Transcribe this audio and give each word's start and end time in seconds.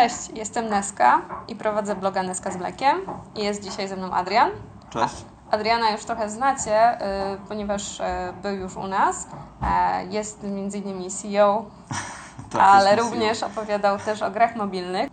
Cześć, 0.00 0.28
jestem 0.34 0.68
Neska 0.68 1.22
i 1.48 1.56
prowadzę 1.56 1.96
bloga 1.96 2.22
Neska 2.22 2.50
z 2.50 2.56
Mlekiem. 2.56 2.98
I 3.34 3.44
jest 3.44 3.62
dzisiaj 3.62 3.88
ze 3.88 3.96
mną 3.96 4.12
Adrian. 4.12 4.50
Cześć. 4.90 5.14
Adriana 5.50 5.90
już 5.90 6.04
trochę 6.04 6.30
znacie, 6.30 6.94
y, 7.34 7.38
ponieważ 7.48 8.00
y, 8.00 8.02
był 8.42 8.52
już 8.52 8.76
u 8.76 8.86
nas. 8.86 9.26
E, 9.62 10.04
Jest 10.06 10.42
między 10.42 10.78
innymi 10.78 11.10
CEO, 11.10 11.64
Tak, 12.52 12.62
ale 12.62 12.90
jestem 12.90 13.08
również 13.08 13.42
opowiadał 13.42 13.98
też 13.98 14.22
o 14.22 14.30
grach 14.30 14.56
mobilnych. 14.56 15.10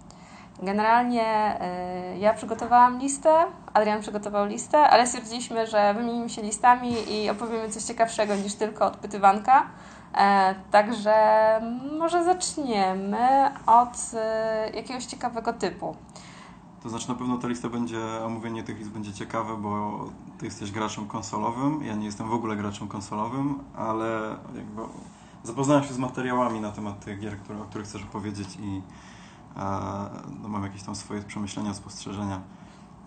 Generalnie 0.62 1.58
y, 2.16 2.18
ja 2.18 2.34
przygotowałam 2.34 3.00
listę, 3.00 3.34
Adrian 3.74 4.02
przygotował 4.02 4.46
listę, 4.46 4.78
ale 4.78 5.08
stwierdziliśmy, 5.08 5.68
że 5.68 5.94
wymienimy 5.94 6.30
się 6.30 6.42
listami 6.42 6.96
i 7.14 7.30
opowiemy 7.30 7.70
coś 7.70 7.84
ciekawszego 7.84 8.36
niż 8.36 8.56
tylko 8.56 8.86
odpytywanka. 8.86 9.66
E, 10.18 10.56
Także 10.72 11.14
może 12.00 12.24
zaczniemy 12.24 13.52
od 13.66 14.12
y, 14.74 14.76
jakiegoś 14.76 15.06
ciekawego 15.06 15.54
typu. 15.54 15.96
To 16.84 16.90
znaczy 16.90 17.10
na 17.10 17.16
pewno 17.16 17.38
ta 17.38 17.48
lista 17.48 17.70
będzie, 17.70 18.00
omówienie 18.26 18.64
tych 18.64 18.78
list 18.78 18.90
będzie 18.90 19.14
ciekawe, 19.14 19.58
bo 19.58 20.00
ty 20.38 20.46
jesteś 20.46 20.72
graczem 20.72 21.08
konsolowym, 21.08 21.84
ja 21.84 21.96
nie 21.96 22.06
jestem 22.06 22.30
w 22.30 22.34
ogóle 22.34 22.56
graczem 22.56 22.88
konsolowym, 22.88 23.60
ale 23.76 24.36
jakby 24.56 24.82
zapoznałem 25.44 25.84
się 25.84 25.94
z 25.94 25.98
materiałami 25.98 26.60
na 26.62 26.72
temat 26.72 27.06
tych 27.06 27.20
gier, 27.20 27.38
które, 27.38 27.62
o 27.62 27.66
których 27.66 27.88
chcesz 27.88 28.04
opowiedzieć 28.04 28.48
i 28.60 28.82
e, 29.58 29.62
no, 30.44 30.50
mam 30.50 30.64
jakieś 30.64 30.84
tam 30.84 30.96
swoje 30.96 31.22
przemyślenia, 31.22 31.74
spostrzeżenia. 31.74 32.42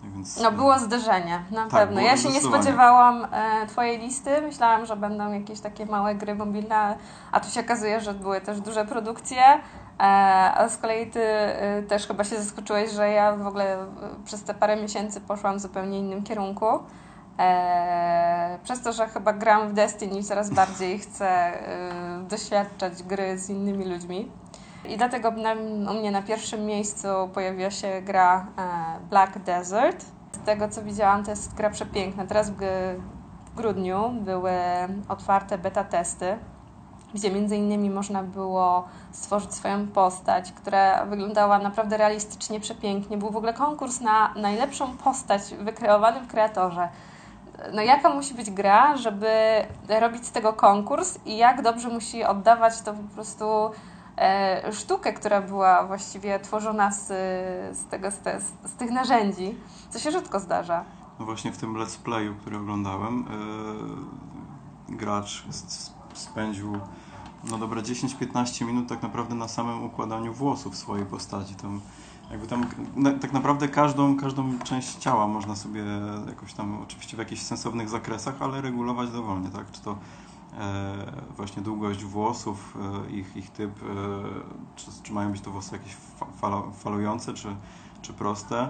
Więc, 0.03 0.41
No 0.41 0.51
było 0.51 0.79
zderzenie, 0.79 1.43
na 1.51 1.61
Tak, 1.61 1.69
pewno. 1.71 2.01
Ja 2.01 2.17
się 2.17 2.29
nie 2.29 2.41
spodziewałam 2.41 3.27
e, 3.31 3.67
Twojej 3.67 3.99
listy. 3.99 4.41
Myślałam, 4.41 4.85
że 4.85 4.95
będą 4.95 5.31
jakieś 5.33 5.59
takie 5.59 5.85
małe 5.85 6.15
gry 6.15 6.35
mobilne, 6.35 6.95
a 7.31 7.39
tu 7.39 7.49
się 7.49 7.59
okazuje, 7.59 8.01
że 8.01 8.13
były 8.13 8.41
też 8.41 8.61
duże 8.61 8.85
produkcje. 8.85 9.43
E, 9.99 10.03
a 10.55 10.69
z 10.69 10.77
kolei 10.77 11.11
Ty 11.11 11.23
e, 11.23 11.83
też 11.83 12.07
chyba 12.07 12.23
się 12.23 12.41
zaskoczyłeś, 12.41 12.91
że 12.91 13.09
ja 13.09 13.35
w 13.35 13.47
ogóle 13.47 13.81
e, 13.81 13.87
przez 14.25 14.43
te 14.43 14.53
parę 14.53 14.75
miesięcy 14.81 15.21
poszłam 15.21 15.57
w 15.57 15.61
zupełnie 15.61 15.99
innym 15.99 16.23
kierunku. 16.23 16.65
E, 17.39 18.59
przez 18.63 18.81
to, 18.81 18.93
że 18.93 19.07
chyba 19.07 19.33
gram 19.33 19.69
w 19.69 19.73
Destiny 19.73 20.19
i 20.19 20.23
coraz 20.23 20.49
bardziej 20.49 20.99
chcę 20.99 21.51
doświadczać 22.29 23.03
gry 23.03 23.37
z 23.37 23.49
innymi 23.49 23.85
ludźmi. 23.85 24.31
I 24.85 24.97
dlatego 24.97 25.31
na, 25.31 25.53
u 25.91 25.93
mnie 25.93 26.11
na 26.11 26.21
pierwszym 26.21 26.65
miejscu 26.65 27.07
pojawiła 27.33 27.71
się 27.71 28.01
gra 28.01 28.45
e, 28.57 28.99
Black 29.09 29.39
Desert. 29.39 30.05
Z 30.31 30.45
tego 30.45 30.69
co 30.69 30.81
widziałam, 30.83 31.23
to 31.23 31.31
jest 31.31 31.55
gra 31.55 31.69
przepiękna. 31.69 32.25
Teraz 32.25 32.49
w, 32.49 32.57
w 33.45 33.55
grudniu 33.55 34.09
były 34.09 34.51
otwarte 35.09 35.57
beta 35.57 35.83
testy, 35.83 36.37
gdzie 37.13 37.31
między 37.31 37.55
innymi 37.55 37.89
można 37.89 38.23
było 38.23 38.87
stworzyć 39.11 39.53
swoją 39.53 39.87
postać, 39.87 40.51
która 40.51 41.05
wyglądała 41.05 41.59
naprawdę 41.59 41.97
realistycznie, 41.97 42.59
przepięknie. 42.59 43.17
Był 43.17 43.29
w 43.29 43.37
ogóle 43.37 43.53
konkurs 43.53 44.01
na 44.01 44.33
najlepszą 44.35 44.97
postać 44.97 45.41
wykreowany 45.59 46.19
w 46.19 46.27
kreatorze. 46.27 46.89
No 47.73 47.81
jaka 47.81 48.09
musi 48.09 48.33
być 48.33 48.51
gra, 48.51 48.97
żeby 48.97 49.27
robić 49.99 50.25
z 50.25 50.31
tego 50.31 50.53
konkurs 50.53 51.19
i 51.25 51.37
jak 51.37 51.61
dobrze 51.61 51.89
musi 51.89 52.23
oddawać 52.23 52.81
to 52.81 52.93
po 52.93 53.15
prostu 53.15 53.45
sztukę, 54.71 55.13
która 55.13 55.41
była 55.41 55.87
właściwie 55.87 56.39
tworzona 56.39 56.91
z, 56.91 57.07
z, 57.77 57.85
tego, 57.89 58.11
z, 58.11 58.17
te, 58.17 58.41
z 58.65 58.73
tych 58.73 58.91
narzędzi, 58.91 59.55
co 59.89 59.99
się 59.99 60.11
rzadko 60.11 60.39
zdarza. 60.39 60.85
No 61.19 61.25
właśnie 61.25 61.51
w 61.51 61.57
tym 61.57 61.73
let's 61.73 61.97
playu, 61.97 62.35
który 62.35 62.57
oglądałem, 62.57 63.25
e, 64.89 64.95
gracz 64.95 65.45
spędził 66.13 66.79
no 67.43 67.57
dobre 67.57 67.81
10-15 67.81 68.65
minut 68.65 68.89
tak 68.89 69.01
naprawdę 69.01 69.35
na 69.35 69.47
samym 69.47 69.83
układaniu 69.83 70.33
włosów 70.33 70.77
swojej 70.77 71.05
postaci. 71.05 71.55
Tam, 71.55 71.81
jakby 72.31 72.47
tam 72.47 72.65
na, 72.95 73.11
tak 73.11 73.33
naprawdę 73.33 73.67
każdą, 73.67 74.17
każdą 74.17 74.59
część 74.59 74.95
ciała 74.95 75.27
można 75.27 75.55
sobie 75.55 75.83
jakoś 76.27 76.53
tam, 76.53 76.81
oczywiście 76.83 77.15
w 77.15 77.19
jakichś 77.19 77.41
sensownych 77.41 77.89
zakresach, 77.89 78.35
ale 78.39 78.61
regulować 78.61 79.11
dowolnie, 79.11 79.49
tak? 79.49 79.71
Czy 79.71 79.81
to 79.81 79.91
e, 79.91 79.95
właśnie 81.37 81.61
długość 81.61 82.03
włosów, 82.03 82.77
e, 83.07 83.11
ich, 83.11 83.37
ich 83.37 83.49
typ, 83.49 83.71
e, 83.83 83.85
czy, 84.75 84.85
czy 85.03 85.13
mają 85.13 85.31
być 85.31 85.41
to 85.41 85.51
włosy 85.51 85.75
jakieś 85.75 85.95
falujące, 86.73 87.33
czy, 87.33 87.47
czy 88.01 88.13
proste, 88.13 88.69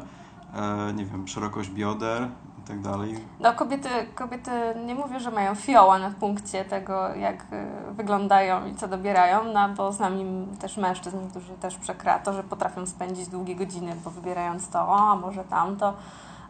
e, 0.53 0.93
nie 0.93 1.05
wiem, 1.05 1.27
szerokość 1.27 1.69
bioder 1.69 2.27
i 2.59 2.67
tak 2.67 2.81
dalej. 2.81 3.15
No 3.39 3.53
kobiety, 3.53 3.89
kobiety 4.15 4.51
nie 4.85 4.95
mówię, 4.95 5.19
że 5.19 5.31
mają 5.31 5.55
fioła 5.55 5.99
na 5.99 6.09
punkcie 6.09 6.65
tego, 6.65 7.15
jak 7.15 7.45
wyglądają 7.91 8.65
i 8.65 8.75
co 8.75 8.87
dobierają, 8.87 9.43
no 9.53 9.69
bo 9.69 9.91
znam 9.91 10.19
im 10.19 10.57
też 10.59 10.77
mężczyzn, 10.77 11.17
którzy 11.29 11.53
też 11.53 11.75
przekreatorzy 11.75 12.43
potrafią 12.43 12.85
spędzić 12.85 13.27
długie 13.27 13.55
godziny, 13.55 13.95
bo 14.03 14.09
wybierając 14.09 14.69
to, 14.69 14.79
o, 14.79 15.11
a 15.11 15.15
może 15.15 15.43
tamto, 15.43 15.93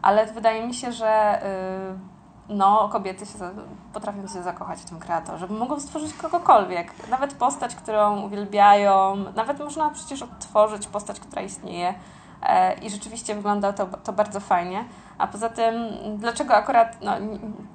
ale 0.02 0.26
wydaje 0.26 0.66
mi 0.66 0.74
się, 0.74 0.92
że 0.92 1.42
y, 1.98 2.11
no, 2.52 2.88
kobiety 2.88 3.26
się, 3.26 3.32
potrafią 3.92 4.28
się 4.28 4.42
zakochać 4.42 4.80
w 4.80 4.84
tym 4.84 4.98
kreatorze, 4.98 5.48
bo 5.48 5.54
mogą 5.54 5.80
stworzyć 5.80 6.14
kogokolwiek, 6.14 7.08
nawet 7.08 7.34
postać, 7.34 7.74
którą 7.74 8.20
uwielbiają, 8.20 9.16
nawet 9.36 9.58
można 9.58 9.90
przecież 9.90 10.22
odtworzyć 10.22 10.86
postać, 10.86 11.20
która 11.20 11.42
istnieje 11.42 11.94
e, 12.42 12.74
i 12.74 12.90
rzeczywiście 12.90 13.34
wygląda 13.34 13.72
to, 13.72 13.86
to 13.86 14.12
bardzo 14.12 14.40
fajnie. 14.40 14.84
A 15.18 15.26
poza 15.26 15.48
tym, 15.48 15.74
dlaczego 16.16 16.54
akurat, 16.54 16.96
no 17.02 17.12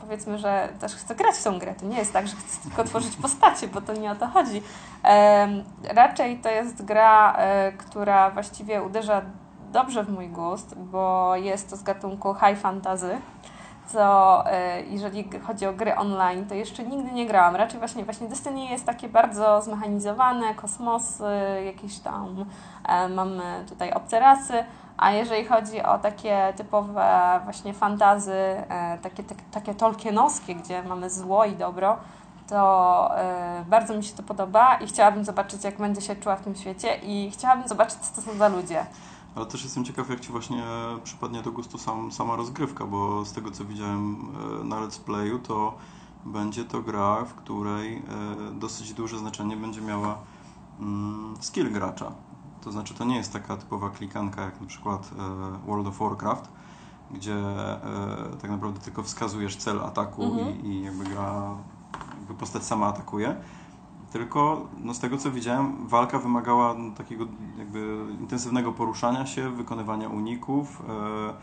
powiedzmy, 0.02 0.38
że 0.38 0.70
też 0.80 0.96
chcę 0.96 1.16
grać 1.16 1.36
w 1.36 1.44
tą 1.44 1.60
grę. 1.60 1.76
To 1.76 1.86
nie 1.86 1.98
jest 1.98 2.14
tak, 2.14 2.28
że 2.28 2.36
chcę 2.36 2.62
tylko 2.70 2.84
tworzyć 2.84 3.16
postacie, 3.16 3.68
bo 3.68 3.82
to 3.82 3.94
nie 3.94 4.12
o 4.12 4.16
to 4.16 4.28
chodzi. 4.28 4.62
Raczej 5.84 6.38
to 6.38 6.50
jest 6.50 6.86
gra, 6.86 7.36
e, 7.38 7.72
która 7.72 8.30
właściwie 8.30 8.84
uderza 8.84 9.22
dobrze 9.72 10.04
w 10.04 10.10
mój 10.10 10.30
gust, 10.30 10.76
bo 10.78 11.36
jest 11.36 11.70
to 11.70 11.76
z 11.76 11.84
gatunku 11.84 12.34
high 12.34 12.60
fantasy. 12.60 13.18
Co 13.88 14.44
e, 14.52 14.82
jeżeli 14.82 15.30
chodzi 15.48 15.66
o 15.66 15.74
gry 15.74 15.96
online, 15.96 16.46
to 16.46 16.56
jeszcze 16.56 16.84
nigdy 16.84 17.12
nie 17.12 17.26
grałam. 17.26 17.56
Raczej 17.56 17.80
właśnie, 17.80 18.04
właśnie 18.04 18.28
Destiny 18.28 18.66
jest 18.66 18.86
takie 18.86 19.10
bardzo 19.10 19.62
zmechanizowane, 19.62 20.56
kosmosy, 20.56 21.24
jakieś 21.66 22.00
tam 22.00 22.46
e, 22.88 23.10
mamy 23.10 23.66
tutaj 23.70 23.92
obce 23.92 24.20
rasy, 24.20 24.64
a 24.98 25.12
jeżeli 25.12 25.46
chodzi 25.46 25.84
o 25.84 25.98
takie 25.98 26.54
typowe 26.56 27.40
właśnie 27.44 27.74
fantazy, 27.74 28.34
e, 28.34 28.98
takie, 29.02 29.24
takie, 29.24 29.44
takie 29.52 29.76
tolkienowskie, 29.76 30.56
gdzie 30.56 30.84
mamy 30.84 31.10
zło 31.10 31.46
i 31.46 31.56
dobro, 31.56 31.98
to 32.50 33.18
e, 33.18 33.66
bardzo 33.68 33.94
mi 33.98 34.04
się 34.04 34.16
to 34.16 34.24
podoba 34.24 34.76
i 34.76 34.88
chciałabym 34.88 35.26
zobaczyć, 35.26 35.64
jak 35.64 35.78
będę 35.78 36.02
się 36.02 36.16
czuła 36.16 36.36
w 36.36 36.42
tym 36.42 36.56
świecie 36.56 36.96
i 37.04 37.32
chciałabym 37.32 37.68
zobaczyć, 37.68 37.98
co 37.98 38.16
to 38.16 38.32
są 38.32 38.38
za 38.38 38.48
ludzie. 38.48 38.86
Ale 39.36 39.46
też 39.46 39.64
jestem 39.64 39.86
ciekaw, 39.86 40.10
jak 40.10 40.20
Ci 40.20 40.32
właśnie 40.32 40.64
przypadnie 41.04 41.42
do 41.42 41.52
gustu 41.52 41.78
sam, 41.78 42.12
sama 42.12 42.36
rozgrywka, 42.36 42.86
bo 42.86 43.26
z 43.26 43.34
tego 43.34 43.52
co 43.52 43.66
widziałem 43.66 44.16
e, 44.62 44.64
na 44.64 44.76
Let's 44.76 45.00
Playu, 45.00 45.40
to 45.40 45.78
będzie 46.26 46.66
to 46.66 46.82
gra, 46.82 47.26
w 47.26 47.34
której 47.34 47.96
e, 47.96 48.02
dosyć 48.60 48.94
duże 48.94 49.20
znaczenie 49.20 49.58
będzie 49.58 49.82
miała 49.82 50.18
mm, 50.80 51.36
skill 51.40 51.72
gracza. 51.72 52.12
To 52.64 52.72
znaczy, 52.72 52.94
to 52.94 53.06
nie 53.06 53.16
jest 53.16 53.34
taka 53.34 53.58
typowa 53.58 53.90
klikanka 53.90 54.42
jak 54.42 54.62
na 54.62 54.68
przykład 54.68 55.12
e, 55.20 55.68
World 55.68 55.88
of 55.88 56.00
Warcraft, 56.00 56.50
gdzie 57.12 57.36
tak 58.42 58.50
naprawdę 58.52 58.80
tylko 58.80 59.04
wskazujesz 59.04 59.56
cel 59.56 59.82
ataku 59.84 60.24
Mhm. 60.24 60.66
i, 60.66 60.68
i 60.68 60.84
jakby 60.84 61.04
gra, 61.04 61.56
jakby 62.20 62.34
postać 62.34 62.64
sama 62.66 62.88
atakuje. 62.88 63.36
Tylko 64.18 64.68
no, 64.84 64.94
z 64.94 65.00
tego 65.00 65.18
co 65.18 65.32
widziałem, 65.32 65.88
walka 65.88 66.20
wymagała 66.20 66.74
no, 66.74 66.96
takiego 66.96 67.26
jakby 67.58 67.98
intensywnego 68.20 68.72
poruszania 68.72 69.26
się, 69.26 69.50
wykonywania 69.50 70.10
uników 70.10 70.84
e, 70.90 71.34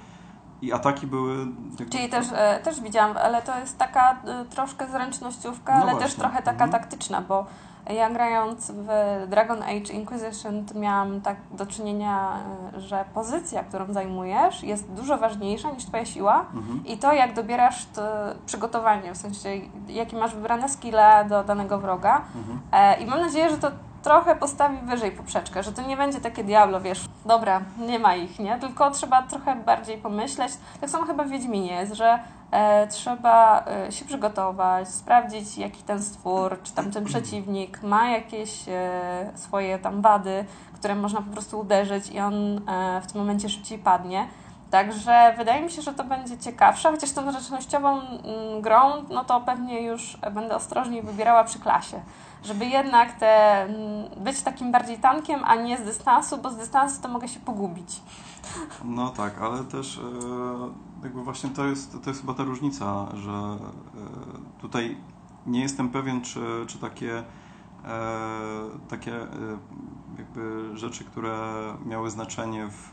i 0.62 0.72
ataki 0.72 1.06
były. 1.06 1.38
Jakby, 1.78 1.86
Czyli 1.86 2.08
też, 2.08 2.26
e, 2.32 2.60
też 2.64 2.80
widziałam, 2.80 3.16
ale 3.16 3.42
to 3.42 3.58
jest 3.58 3.78
taka 3.78 4.16
e, 4.24 4.44
troszkę 4.44 4.86
zręcznościówka, 4.90 5.74
No 5.78 5.82
ale 5.82 5.92
też 5.92 6.00
właśnie. 6.00 6.20
trochę 6.20 6.38
taka 6.42 6.64
Mhm. 6.64 6.70
taktyczna, 6.70 7.20
bo 7.20 7.46
ja 7.92 8.10
grając 8.10 8.70
w 8.70 8.88
Dragon 9.28 9.62
Age 9.62 9.92
Inquisition 9.92 10.64
miałam 10.74 11.20
tak 11.20 11.36
do 11.50 11.66
czynienia, 11.66 12.38
e, 12.76 12.80
że 12.80 13.04
pozycja, 13.14 13.64
którą 13.64 13.92
zajmujesz 13.92 14.62
jest 14.62 14.92
dużo 14.92 15.18
ważniejsza 15.18 15.70
niż 15.70 15.84
twoja 15.84 16.04
siła 16.04 16.40
Mhm. 16.54 16.86
i 16.86 16.98
to 16.98 17.12
jak 17.12 17.34
dobierasz 17.34 17.86
to 17.86 18.02
przygotowanie, 18.46 19.14
w 19.14 19.16
sensie 19.16 19.48
jakie 19.88 20.16
masz 20.16 20.34
wybrane 20.34 20.68
skille 20.68 21.24
do 21.28 21.44
danego 21.44 21.78
wroga 21.78 22.20
Mhm. 22.36 22.60
E, 22.72 23.00
I 23.02 23.06
mam 23.06 23.20
nadzieję, 23.20 23.50
że 23.50 23.58
to 23.58 23.70
trochę 24.04 24.36
postawi 24.36 24.76
wyżej 24.76 25.12
poprzeczkę, 25.12 25.62
że 25.62 25.72
to 25.72 25.82
nie 25.82 25.96
będzie 25.96 26.20
takie 26.20 26.44
diablo, 26.44 26.80
wiesz, 26.80 27.04
dobra, 27.26 27.60
nie 27.78 27.98
ma 27.98 28.14
ich, 28.14 28.38
nie? 28.38 28.58
Tylko 28.58 28.90
trzeba 28.90 29.22
trochę 29.22 29.56
bardziej 29.56 29.98
pomyśleć. 29.98 30.52
Tak 30.80 30.90
samo 30.90 31.06
chyba 31.06 31.24
w 31.24 31.28
Wiedźminie 31.28 31.72
jest, 31.72 31.92
że 31.92 32.18
e, 32.50 32.86
trzeba 32.86 33.64
e, 33.66 33.92
się 33.92 34.04
przygotować, 34.04 34.88
sprawdzić 34.88 35.58
jaki 35.58 35.82
ten 35.82 36.02
stwór, 36.02 36.58
czy 36.62 36.72
tam 36.72 36.90
ten 36.90 37.04
przeciwnik 37.04 37.82
ma 37.82 38.08
jakieś 38.08 38.68
e, 38.68 39.30
swoje 39.34 39.78
tam 39.78 40.02
wady, 40.02 40.44
które 40.74 40.94
można 40.94 41.22
po 41.22 41.32
prostu 41.32 41.60
uderzyć 41.60 42.10
i 42.10 42.20
on 42.20 42.34
e, 42.68 43.00
w 43.00 43.12
tym 43.12 43.20
momencie 43.20 43.48
szybciej 43.48 43.78
padnie. 43.78 44.26
Także 44.70 45.34
wydaje 45.38 45.62
mi 45.62 45.70
się, 45.70 45.82
że 45.82 45.92
to 45.92 46.04
będzie 46.04 46.38
ciekawsze, 46.38 46.90
chociaż 46.90 47.12
tą 47.12 47.32
zręcznościową 47.32 48.00
mm, 48.00 48.60
grą, 48.62 48.92
no 49.10 49.24
to 49.24 49.40
pewnie 49.40 49.82
już 49.82 50.16
będę 50.16 50.56
ostrożniej 50.56 51.02
wybierała 51.02 51.44
przy 51.44 51.58
klasie. 51.58 52.00
Żeby 52.44 52.66
jednak 52.66 53.12
te, 53.12 53.62
mm, 53.62 54.24
być 54.24 54.42
takim 54.42 54.72
bardziej 54.72 54.98
tankiem, 54.98 55.40
a 55.44 55.54
nie 55.54 55.78
z 55.78 55.82
dystansu, 55.82 56.38
bo 56.38 56.50
z 56.50 56.56
dystansu 56.56 57.02
to 57.02 57.08
mogę 57.08 57.28
się 57.28 57.40
pogubić. 57.40 58.00
No 58.84 59.10
tak, 59.10 59.40
ale 59.40 59.64
też 59.64 59.98
e, 59.98 60.02
jakby 61.02 61.22
właśnie 61.22 61.50
to 61.50 61.66
jest, 61.66 62.02
to 62.04 62.10
jest 62.10 62.20
chyba 62.20 62.34
ta 62.34 62.44
różnica, 62.44 63.06
że 63.14 63.32
e, 63.32 63.58
tutaj 64.60 64.96
nie 65.46 65.60
jestem 65.60 65.88
pewien, 65.88 66.20
czy, 66.20 66.40
czy 66.66 66.78
takie, 66.78 67.18
e, 67.18 67.24
takie 68.88 69.12
jakby 70.18 70.70
rzeczy, 70.76 71.04
które 71.04 71.38
miały 71.86 72.10
znaczenie 72.10 72.68
w 72.70 72.92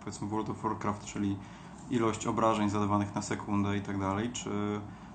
powiedzmy 0.00 0.28
World 0.28 0.50
of 0.50 0.62
Warcraft, 0.62 1.04
czyli 1.04 1.36
ilość 1.90 2.26
obrażeń 2.26 2.70
zadawanych 2.70 3.14
na 3.14 3.22
sekundę 3.22 3.76
i 3.76 3.80
tak 3.80 3.98
dalej, 3.98 4.32
czy 4.32 4.50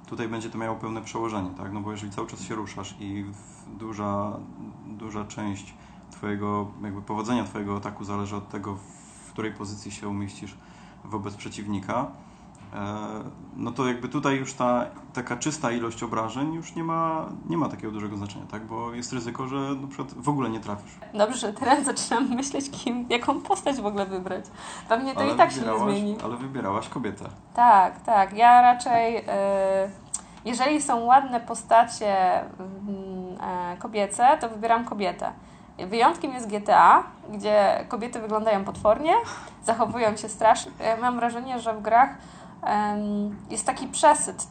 tutaj 0.07 0.27
będzie 0.27 0.49
to 0.49 0.57
miało 0.57 0.75
pełne 0.75 1.01
przełożenie, 1.01 1.49
tak? 1.57 1.73
No 1.73 1.81
bo 1.81 1.91
jeżeli 1.91 2.11
cały 2.11 2.27
czas 2.27 2.41
się 2.41 2.55
ruszasz 2.55 2.95
i 2.99 3.25
duża, 3.67 4.39
duża 4.85 5.25
część 5.25 5.73
Twojego, 6.11 6.71
jakby 6.83 7.01
powodzenia 7.01 7.43
Twojego 7.43 7.77
ataku 7.77 8.03
zależy 8.03 8.35
od 8.35 8.49
tego, 8.49 8.77
której 9.31 9.51
pozycji 9.51 9.91
się 9.91 10.07
umieścisz 10.09 10.57
wobec 11.03 11.35
przeciwnika, 11.35 12.11
no 13.55 13.71
to 13.71 13.87
jakby 13.87 14.09
tutaj 14.09 14.35
już 14.35 14.53
ta 14.53 14.85
taka 15.13 15.37
czysta 15.37 15.71
ilość 15.71 16.03
obrażeń 16.03 16.53
już 16.53 16.75
nie 16.75 16.83
ma, 16.83 17.25
nie 17.49 17.57
ma 17.57 17.69
takiego 17.69 17.91
dużego 17.91 18.17
znaczenia, 18.17 18.45
tak? 18.51 18.65
Bo 18.65 18.93
jest 18.93 19.13
ryzyko, 19.13 19.47
że 19.47 19.55
na 19.55 19.87
przykład 19.87 20.13
w 20.13 20.29
ogóle 20.29 20.49
nie 20.49 20.59
trafisz. 20.59 20.91
Dobrze, 21.13 21.53
teraz 21.53 21.85
zaczynam 21.85 22.29
myśleć, 22.29 22.71
kim, 22.71 23.05
jaką 23.09 23.41
postać 23.41 23.75
w 23.75 23.85
ogóle 23.85 24.05
wybrać. 24.05 24.45
Pewnie 24.89 25.13
to 25.13 25.19
ale 25.19 25.33
i 25.33 25.37
tak 25.37 25.51
się 25.51 25.61
nie 25.61 25.79
zmieni. 25.79 26.17
Ale 26.23 26.37
wybierałaś 26.37 26.89
kobietę. 26.89 27.25
Tak, 27.53 28.01
tak. 28.01 28.33
Ja 28.37 28.61
raczej, 28.61 29.13
yy, 29.13 29.21
jeżeli 30.45 30.81
są 30.81 31.05
ładne 31.05 31.39
postacie 31.39 32.43
yy, 33.71 33.77
kobiece, 33.77 34.37
to 34.41 34.49
wybieram 34.49 34.85
kobietę. 34.85 35.31
Wyjątkiem 35.77 36.33
jest 36.33 36.49
GTA, 36.49 37.03
gdzie 37.29 37.85
kobiety 37.87 38.19
wyglądają 38.19 38.63
potwornie, 38.63 39.13
zachowują 39.63 40.17
się 40.17 40.29
strasznie. 40.29 40.71
Mam 41.01 41.15
wrażenie, 41.15 41.59
że 41.59 41.73
w 41.73 41.81
grach 41.81 42.09
jest 43.49 43.65
taki 43.65 43.87
przesyt 43.87 44.47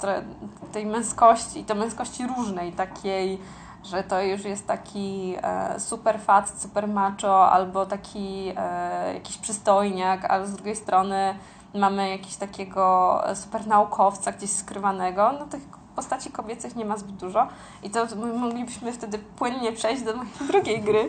tej 0.73 0.87
męskości 0.87 1.61
i 1.61 1.64
to 1.64 1.75
męskości 1.75 2.26
różnej, 2.26 2.73
takiej, 2.73 3.38
że 3.85 4.03
to 4.03 4.23
już 4.23 4.44
jest 4.44 4.67
taki 4.67 5.35
e, 5.43 5.81
super 5.81 6.20
facet, 6.20 6.59
super 6.59 6.88
macho, 6.88 7.50
albo 7.50 7.87
taki 7.87 8.53
e, 8.56 9.14
jakiś 9.14 9.38
przystojniak, 9.38 10.25
ale 10.25 10.47
z 10.47 10.53
drugiej 10.53 10.76
strony 10.76 11.35
mamy 11.75 12.11
jakiś 12.11 12.37
takiego 12.37 13.19
super 13.35 13.67
naukowca 13.67 14.32
gdzieś 14.32 14.50
skrywanego. 14.50 15.32
No 15.32 15.47
tych 15.47 15.62
postaci 15.97 16.31
kobiecych 16.31 16.76
nie 16.76 16.85
ma 16.85 16.97
zbyt 16.97 17.17
dużo 17.17 17.49
i 17.82 17.91
to 17.91 18.06
moglibyśmy 18.17 18.93
wtedy 18.93 19.19
płynnie 19.19 19.73
przejść 19.73 20.03
do 20.03 20.17
mojej 20.17 20.32
drugiej 20.49 20.82
gry. 20.82 21.09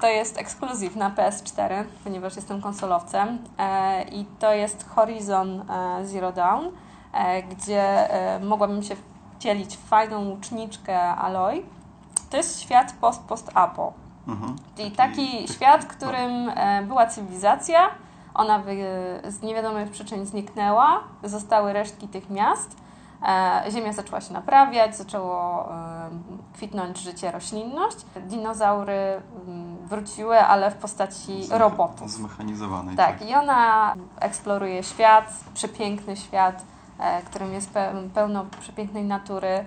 To 0.00 0.06
jest 0.06 0.38
ekskluzyw 0.38 0.96
na 0.96 1.10
PS4, 1.10 1.84
ponieważ 2.04 2.36
jestem 2.36 2.62
konsolowcem 2.62 3.38
e, 3.58 4.02
i 4.02 4.24
to 4.24 4.52
jest 4.52 4.88
Horizon 4.88 5.70
e, 5.70 6.06
Zero 6.06 6.32
Dawn, 6.32 6.64
e, 7.12 7.42
gdzie 7.42 8.10
e, 8.10 8.40
mogłabym 8.40 8.82
się 8.82 8.96
wcielić 9.38 9.76
w 9.76 9.88
fajną 9.88 10.28
łuczniczkę 10.28 11.00
Aloy. 11.00 11.62
To 12.30 12.36
jest 12.36 12.60
świat 12.60 12.94
post-post-apo. 13.00 13.92
Mhm. 14.28 14.56
Czyli 14.76 14.90
taki 14.90 15.48
świat, 15.48 15.84
w 15.84 15.86
którym 15.86 16.48
e, 16.48 16.82
była 16.82 17.06
cywilizacja, 17.06 17.88
ona 18.34 18.62
z 19.28 19.42
niewiadomych 19.42 19.90
przyczyn 19.90 20.26
zniknęła, 20.26 21.00
zostały 21.22 21.72
resztki 21.72 22.08
tych 22.08 22.30
miast 22.30 22.76
E, 23.22 23.70
ziemia 23.70 23.92
zaczęła 23.92 24.20
się 24.20 24.32
naprawiać, 24.32 24.96
zaczęło 24.96 25.68
kwitnąć 26.54 26.98
życie, 26.98 27.30
roślinność. 27.30 27.96
Dinozaury 28.26 29.22
mm, 29.46 29.75
wróciły, 29.88 30.38
ale 30.38 30.70
w 30.70 30.74
postaci 30.74 31.44
Zmecha 31.44 31.58
robotów. 31.58 32.10
Zmechanizowanej. 32.10 32.96
Tak, 32.96 33.18
tak, 33.18 33.28
i 33.28 33.34
ona 33.34 33.94
eksploruje 34.20 34.82
świat, 34.82 35.44
przepiękny 35.54 36.16
świat, 36.16 36.64
e, 36.98 37.22
którym 37.22 37.52
jest 37.52 37.70
pełno 38.14 38.46
przepięknej 38.60 39.04
natury. 39.04 39.64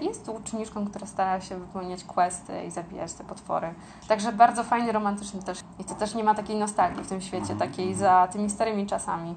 Jest 0.00 0.28
uczniczką, 0.28 0.86
która 0.86 1.06
stara 1.06 1.40
się 1.40 1.58
wypełniać 1.58 2.04
questy 2.04 2.64
i 2.64 2.70
zabijać 2.70 3.12
te 3.12 3.24
potwory. 3.24 3.74
Także 4.08 4.32
bardzo 4.32 4.64
fajny, 4.64 4.92
romantyczny 4.92 5.42
też. 5.42 5.60
I 5.78 5.84
to 5.84 5.94
też 5.94 6.14
nie 6.14 6.24
ma 6.24 6.34
takiej 6.34 6.56
nostalgii 6.56 7.04
w 7.04 7.08
tym 7.08 7.20
świecie, 7.20 7.52
mhm. 7.52 7.58
takiej 7.58 7.94
za 7.94 8.28
tymi 8.32 8.50
starymi 8.50 8.86
czasami. 8.86 9.34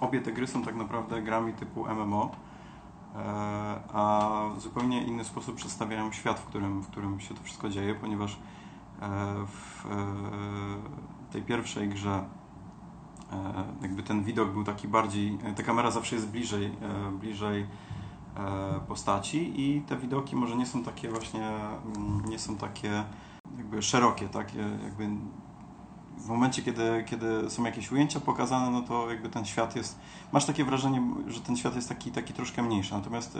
Obie 0.00 0.20
te 0.20 0.32
gry 0.32 0.46
są 0.46 0.62
tak 0.62 0.74
naprawdę 0.74 1.22
grami 1.22 1.52
typu 1.52 1.86
MMO 1.86 2.30
E, 3.16 3.80
a 3.92 4.30
w 4.56 4.60
zupełnie 4.60 5.02
inny 5.02 5.24
sposób 5.24 5.56
przedstawiają 5.56 6.12
świat, 6.12 6.40
w 6.40 6.44
którym, 6.44 6.80
w 6.80 6.86
którym 6.86 7.20
się 7.20 7.34
to 7.34 7.42
wszystko 7.42 7.68
dzieje, 7.68 7.94
ponieważ 7.94 8.32
e, 8.32 8.38
w 9.46 9.86
e, 9.86 11.32
tej 11.32 11.42
pierwszej 11.42 11.88
grze 11.88 12.24
jakby 13.82 14.02
ten 14.02 14.24
widok 14.24 14.52
był 14.52 14.64
taki 14.64 14.88
bardziej, 14.88 15.38
ta 15.56 15.62
kamera 15.62 15.90
zawsze 15.90 16.16
jest 16.16 16.28
bliżej, 16.28 16.72
bliżej 17.12 17.66
postaci 18.88 19.60
i 19.60 19.80
te 19.80 19.96
widoki 19.96 20.36
może 20.36 20.56
nie 20.56 20.66
są 20.66 20.84
takie 20.84 21.08
właśnie, 21.08 21.48
mm, 21.96 22.24
nie 22.28 22.38
są 22.38 22.56
takie 22.56 23.04
jakby 23.56 23.82
szerokie, 23.82 24.28
tak, 24.28 24.54
jakby 24.84 25.08
w 26.18 26.28
momencie, 26.28 26.62
kiedy, 26.62 27.04
kiedy 27.06 27.50
są 27.50 27.64
jakieś 27.64 27.92
ujęcia 27.92 28.20
pokazane, 28.20 28.70
no 28.70 28.82
to 28.82 29.10
jakby 29.10 29.28
ten 29.28 29.44
świat 29.44 29.76
jest, 29.76 29.98
masz 30.32 30.44
takie 30.44 30.64
wrażenie, 30.64 31.02
że 31.26 31.40
ten 31.40 31.56
świat 31.56 31.76
jest 31.76 31.88
taki, 31.88 32.10
taki 32.10 32.32
troszkę 32.32 32.62
mniejszy. 32.62 32.94
Natomiast 32.94 33.38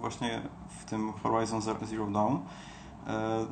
właśnie 0.00 0.42
w 0.68 0.84
tym 0.84 1.12
Horizon 1.12 1.62
Zero 1.62 2.06
Dawn 2.12 2.36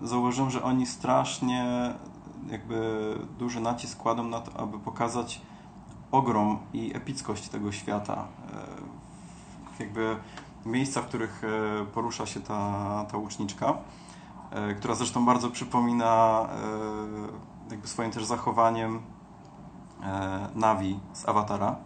zauważyłem, 0.03 0.51
że 0.51 0.63
oni 0.63 0.87
strasznie 0.87 1.95
jakby 2.51 3.19
duży 3.39 3.61
nacisk 3.61 3.99
kładą 3.99 4.23
na 4.23 4.41
to, 4.41 4.61
aby 4.61 4.79
pokazać 4.79 5.41
ogrom 6.13 6.59
i 6.73 6.97
epickość 6.97 7.49
tego 7.49 7.73
świata. 7.73 8.25
Y, 9.79 9.83
jakby 9.83 10.17
miejsca, 10.67 11.03
w 11.03 11.07
których 11.07 11.43
porusza 11.95 12.27
się 12.27 12.41
ta, 12.41 13.05
ta 13.11 13.17
łuczniczka, 13.19 13.75
która 14.77 14.95
zresztą 14.95 15.27
bardzo 15.27 15.51
przypomina 15.51 16.47
jakby 17.73 17.89
swoim 17.89 18.11
też 18.11 18.25
zachowaniem 18.25 19.03
e, 20.03 20.49
Navi 20.55 21.01
z 21.13 21.29
Awatara. 21.29 21.77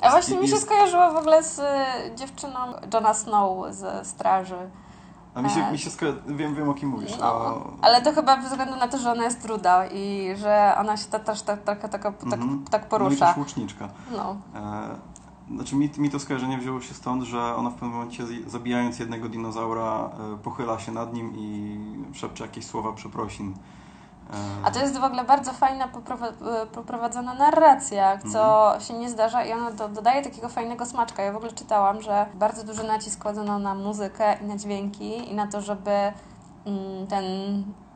A 0.00 0.10
właśnie 0.10 0.36
mi 0.36 0.48
się 0.48 0.56
skojarzyło 0.56 1.12
w 1.12 1.16
ogóle 1.16 1.42
z 1.42 1.58
e, 1.58 1.94
dziewczyną 2.14 2.58
Johna 2.94 3.14
Snow 3.14 3.74
ze 3.74 4.04
Straży. 4.04 4.70
A 5.34 5.42
mi 5.42 5.50
się, 5.50 5.60
e, 5.60 5.72
mi 5.72 5.78
się 5.78 5.90
skojarzy, 5.90 6.18
wiem, 6.26 6.54
wiem 6.54 6.68
o 6.68 6.74
kim 6.74 6.88
mówisz. 6.88 7.18
No, 7.18 7.26
o... 7.26 7.72
Ale 7.82 8.02
to 8.02 8.12
chyba 8.12 8.42
ze 8.42 8.48
względu 8.48 8.76
na 8.76 8.88
to, 8.88 8.98
że 8.98 9.12
ona 9.12 9.24
jest 9.24 9.44
ruda 9.44 9.86
i 9.86 10.34
że 10.36 10.74
ona 10.78 10.96
się 10.96 11.04
też 11.04 11.42
tak, 11.42 11.62
tak, 11.62 11.80
tak, 11.80 11.90
tak, 11.90 12.02
mm-hmm. 12.02 12.58
tak 12.70 12.88
porusza. 12.88 13.24
No 13.24 13.30
i 13.30 13.34
też 13.34 13.36
łuczniczka. 13.36 13.88
No. 14.12 14.36
E, 14.54 15.54
znaczy 15.54 15.76
mi, 15.76 15.90
mi 15.98 16.10
to 16.10 16.18
skojarzenie 16.18 16.58
wzięło 16.58 16.80
się 16.80 16.94
stąd, 16.94 17.22
że 17.22 17.56
ona 17.56 17.70
w 17.70 17.74
pewnym 17.74 17.90
momencie 17.90 18.24
zabijając 18.46 18.98
jednego 18.98 19.28
dinozaura 19.28 20.10
e, 20.34 20.36
pochyla 20.42 20.78
się 20.78 20.92
nad 20.92 21.14
nim 21.14 21.32
i 21.36 21.78
szepcze 22.12 22.44
jakieś 22.44 22.66
słowa 22.66 22.92
przeprosin 22.92 23.54
a 24.64 24.70
to 24.70 24.80
jest 24.80 24.98
w 24.98 25.04
ogóle 25.04 25.24
bardzo 25.24 25.52
fajna 25.52 25.84
e, 25.84 26.66
poprowadzona 26.66 27.34
narracja, 27.34 28.18
co 28.18 28.64
mhm. 28.64 28.80
się 28.80 28.94
nie 28.94 29.10
zdarza 29.10 29.44
i 29.44 29.52
ona 29.52 29.70
do, 29.70 29.88
dodaje 29.88 30.22
takiego 30.22 30.48
fajnego 30.48 30.86
smaczka. 30.86 31.22
Ja 31.22 31.32
w 31.32 31.36
ogóle 31.36 31.52
czytałam, 31.52 32.02
że 32.02 32.26
bardzo 32.34 32.64
duży 32.64 32.84
nacisk 32.84 33.22
kładzono 33.22 33.58
na 33.58 33.74
muzykę 33.74 34.36
i 34.42 34.44
na 34.44 34.56
dźwięki 34.56 35.30
i 35.30 35.34
na 35.34 35.46
to, 35.46 35.60
żeby 35.60 35.90
mm, 36.66 37.06
ten 37.08 37.24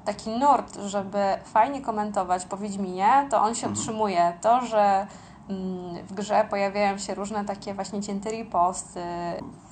taki 0.05 0.31
nurt, 0.31 0.79
żeby 0.87 1.19
fajnie 1.45 1.81
komentować 1.81 2.45
po 2.45 2.57
Wiedźminie, 2.57 3.27
to 3.31 3.43
on 3.43 3.55
się 3.55 3.67
mhm. 3.67 3.73
utrzymuje. 3.73 4.33
To, 4.41 4.61
że 4.61 5.07
mm, 5.49 6.07
w 6.07 6.13
grze 6.13 6.47
pojawiają 6.51 6.99
się 6.99 7.15
różne 7.15 7.45
takie 7.45 7.75
właśnie 7.75 8.03
cięte 8.03 8.31
riposty. 8.31 9.01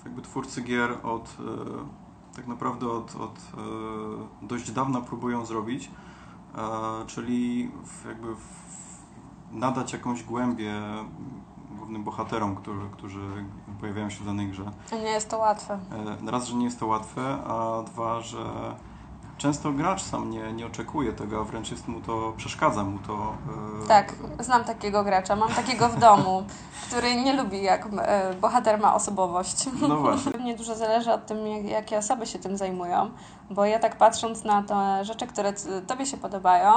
Jakby 0.05 0.23
twórcy 0.23 0.63
gier 0.63 0.91
od 1.03 1.25
e, 1.25 2.37
tak 2.37 2.47
naprawdę 2.47 2.91
od, 2.91 3.17
od 3.17 3.39
e, 3.39 4.47
dość 4.47 4.71
dawna 4.71 5.01
próbują 5.01 5.47
zrobić 5.47 5.91
czyli 7.07 7.71
jakby 8.09 8.29
nadać 9.53 9.93
jakąś 9.93 10.23
głębię 10.23 10.75
głównym 11.77 12.05
bohaterom, 12.05 12.57
którzy, 12.57 12.89
którzy 12.93 13.45
pojawiają 13.81 14.11
się 14.11 14.23
w 14.23 14.27
danej 14.27 14.49
grze. 14.49 14.71
Nie 14.93 15.11
jest 15.11 15.31
to 15.31 15.39
łatwe. 15.39 15.79
E, 16.25 16.31
raz, 16.31 16.47
że 16.47 16.55
nie 16.55 16.65
jest 16.65 16.81
to 16.81 16.87
łatwe, 16.87 17.23
a 17.45 17.83
dwa, 17.83 18.21
że 18.21 18.75
często 19.39 19.73
gracz 19.73 20.03
sam 20.03 20.31
nie, 20.31 20.53
nie 20.53 20.67
oczekuje 20.67 21.13
tego, 21.13 21.41
a 21.41 21.45
wręcz 21.45 21.71
jest 21.71 21.89
mu 21.89 22.01
to, 22.01 22.33
przeszkadza 22.37 22.85
mu 22.85 22.99
to. 22.99 23.35
E, 23.85 23.87
tak, 23.89 24.15
znam 24.41 24.65
takiego 24.65 25.05
gracza, 25.05 25.37
mam 25.37 25.49
takiego 25.49 25.89
w 25.89 25.99
domu, 25.99 26.45
który 26.89 27.15
nie 27.15 27.33
lubi 27.33 27.63
jak 27.63 27.87
e, 27.99 28.35
bohater 28.35 28.81
ma 28.81 28.95
osobowość. 28.95 29.65
No 29.89 29.97
właśnie. 30.01 30.33
Pewnie 30.33 30.57
dużo 30.57 30.75
zależy 30.75 31.13
od 31.13 31.27
tym, 31.27 31.47
jak, 31.47 31.65
jakie 31.65 31.99
osoby 31.99 32.27
się 32.27 32.39
tym 32.39 32.57
zajmują, 32.57 33.11
bo 33.51 33.65
ja 33.65 33.79
tak 33.79 33.97
patrząc 33.97 34.45
na 34.45 34.63
te 34.63 35.05
rzeczy, 35.05 35.27
które 35.27 35.53
Tobie 35.87 36.07
się 36.07 36.17
podobają, 36.17 36.73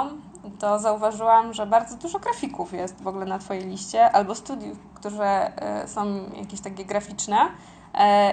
to 0.60 0.80
zauważyłam, 0.80 1.54
że 1.54 1.66
bardzo 1.66 1.98
dużo 1.98 2.20
grafików 2.20 2.74
jest 2.74 3.02
w 3.02 3.08
ogóle 3.08 3.26
na 3.26 3.40
Twojej 3.40 3.66
liście, 3.66 4.12
albo 4.12 4.36
studiów, 4.36 4.78
które 4.94 5.56
e, 5.56 5.88
są 5.88 6.06
jakieś 6.36 6.62
takie 6.62 6.86
graficzne 6.86 7.38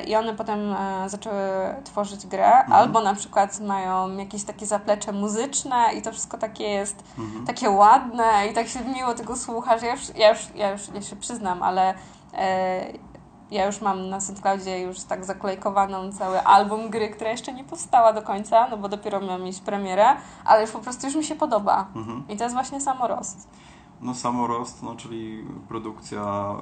i 0.06 0.16
one 0.16 0.34
potem 0.34 0.72
e, 0.72 1.08
zaczęły 1.08 1.40
tworzyć 1.84 2.26
grę, 2.26 2.64
albo 2.64 3.00
na 3.00 3.14
przykład 3.14 3.60
mają 3.60 4.16
jakieś 4.16 4.44
takie 4.44 4.66
zaplecze 4.66 5.12
muzyczne 5.12 5.84
i 5.98 6.02
to 6.02 6.12
wszystko 6.12 6.38
takie 6.38 6.64
jest 6.64 7.04
Mhm. 7.18 7.46
takie 7.46 7.70
ładne 7.70 8.46
i 8.50 8.54
tak 8.54 8.68
się 8.68 8.80
miło 8.84 9.14
tego 9.14 9.36
słucha, 9.36 9.78
że 9.78 9.86
ja 9.86 9.92
już, 9.92 10.14
ja 10.14 10.30
już, 10.30 10.38
ja 10.54 10.70
już 10.70 10.82
ja 10.94 11.02
się 11.02 11.16
przyznam, 11.16 11.62
ale 11.62 11.94
e, 12.34 12.84
ja 13.50 13.66
już 13.66 13.80
mam 13.80 14.08
na 14.08 14.20
SoundCloudzie 14.20 14.80
już 14.80 15.00
tak 15.00 15.24
zakolejkowaną 15.24 16.12
cały 16.12 16.42
album 16.42 16.90
gry, 16.90 17.08
która 17.08 17.30
jeszcze 17.30 17.52
nie 17.52 17.64
powstała 17.64 18.12
do 18.12 18.22
końca, 18.22 18.66
no 18.70 18.76
bo 18.76 18.88
dopiero 18.88 19.20
miałam 19.20 19.42
mieć 19.42 19.60
premierę, 19.60 20.06
ale 20.44 20.62
już 20.62 20.70
po 20.70 20.78
prostu 20.78 21.06
już 21.06 21.16
mi 21.16 21.24
się 21.24 21.34
podoba. 21.36 21.86
Mhm. 21.96 22.24
I 22.28 22.36
to 22.36 22.44
jest 22.44 22.54
właśnie 22.54 22.80
samorost. 22.80 23.48
No 24.00 24.14
samorost, 24.14 24.82
no, 24.82 24.96
czyli 24.96 25.44
produkcja 25.68 26.54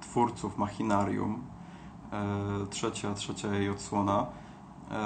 twórców 0.00 0.58
Machinarium, 0.58 1.34
e, 1.34 1.55
trzecia, 2.70 3.14
trzecia 3.14 3.54
jej 3.54 3.70
odsłona. 3.70 4.26
E, 4.90 4.96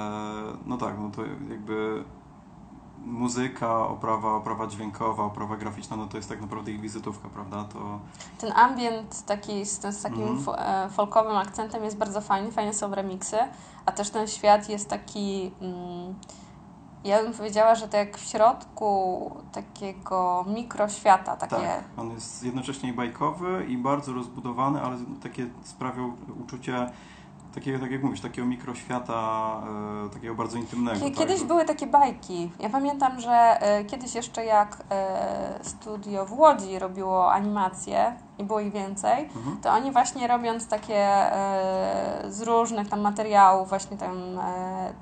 no 0.66 0.76
tak, 0.76 0.94
no 0.98 1.10
to 1.10 1.22
jakby 1.50 2.04
muzyka, 3.06 3.88
oprawa, 3.88 4.34
oprawa 4.34 4.66
dźwiękowa, 4.66 5.24
oprawa 5.24 5.56
graficzna, 5.56 5.96
no 5.96 6.06
to 6.06 6.16
jest 6.16 6.28
tak 6.28 6.40
naprawdę 6.40 6.70
ich 6.70 6.80
wizytówka, 6.80 7.28
prawda? 7.28 7.64
To 7.64 7.98
Ten 8.38 8.52
ambient 8.52 9.26
taki 9.26 9.66
z, 9.66 9.80
z 9.80 10.02
takim 10.02 10.44
e, 10.58 10.88
folkowym 10.90 11.36
akcentem 11.36 11.84
jest 11.84 11.96
bardzo 11.96 12.20
fajny, 12.20 12.52
fajne 12.52 12.74
są 12.74 12.94
remiksy, 12.94 13.36
a 13.86 13.92
też 13.92 14.10
ten 14.10 14.28
świat 14.28 14.68
jest 14.68 14.88
taki... 14.88 15.50
Mm, 15.60 16.14
ja 17.04 17.22
bym 17.22 17.32
powiedziała, 17.32 17.74
że 17.74 17.88
to 17.88 17.96
jak 17.96 18.18
w 18.18 18.30
środku 18.30 19.30
takiego 19.52 20.44
mikroświata, 20.48 21.36
takie... 21.36 21.56
tak, 21.56 21.84
on 21.96 22.10
jest 22.10 22.44
jednocześnie 22.44 22.92
bajkowy 22.92 23.66
i 23.68 23.76
bardzo 23.76 24.12
rozbudowany, 24.12 24.80
ale 24.82 24.96
takie 25.22 25.46
sprawią 25.64 26.16
uczucie 26.44 26.90
takiego, 27.54 27.78
tak 27.78 27.90
jak 27.90 28.02
mówisz, 28.02 28.20
takiego 28.20 28.48
mikroświata, 28.48 29.52
e, 30.06 30.10
takiego 30.10 30.34
bardzo 30.34 30.58
intymnego. 30.58 31.00
Tak? 31.04 31.14
Kiedyś 31.14 31.42
były 31.44 31.64
takie 31.64 31.86
bajki. 31.86 32.50
Ja 32.60 32.70
pamiętam, 32.70 33.20
że 33.20 33.62
e, 33.62 33.84
kiedyś 33.84 34.14
jeszcze 34.14 34.44
jak 34.44 34.76
e, 34.90 35.58
studio 35.62 36.26
w 36.26 36.32
Łodzi 36.38 36.78
robiło 36.78 37.32
animacje 37.32 38.12
i 38.38 38.44
było 38.44 38.60
ich 38.60 38.72
więcej, 38.72 39.24
Mhm. 39.36 39.56
to 39.62 39.70
oni 39.70 39.92
właśnie 39.92 40.26
robiąc 40.28 40.66
takie 40.68 41.08
z 42.28 42.42
różnych 42.42 42.88
tam 42.88 43.00
materiałów 43.00 43.68
właśnie 43.68 43.96
tam, 43.96 44.40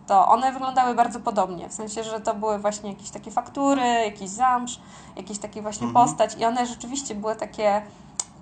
to 0.06 0.28
one 0.28 0.52
wyglądały 0.52 0.94
bardzo 0.94 1.20
podobnie. 1.20 1.68
W 1.68 1.72
sensie, 1.72 2.04
że 2.04 2.20
to 2.20 2.34
były 2.34 2.58
właśnie 2.58 2.90
jakieś 2.90 3.10
takie 3.10 3.30
faktury, 3.30 3.82
jakiś 4.04 4.28
zamsz, 4.30 4.80
jakiś 5.16 5.38
taki 5.38 5.62
właśnie 5.62 5.86
Mhm. 5.86 6.06
postać 6.06 6.36
i 6.40 6.44
one 6.44 6.66
rzeczywiście 6.66 7.14
były 7.14 7.36
takie 7.36 7.82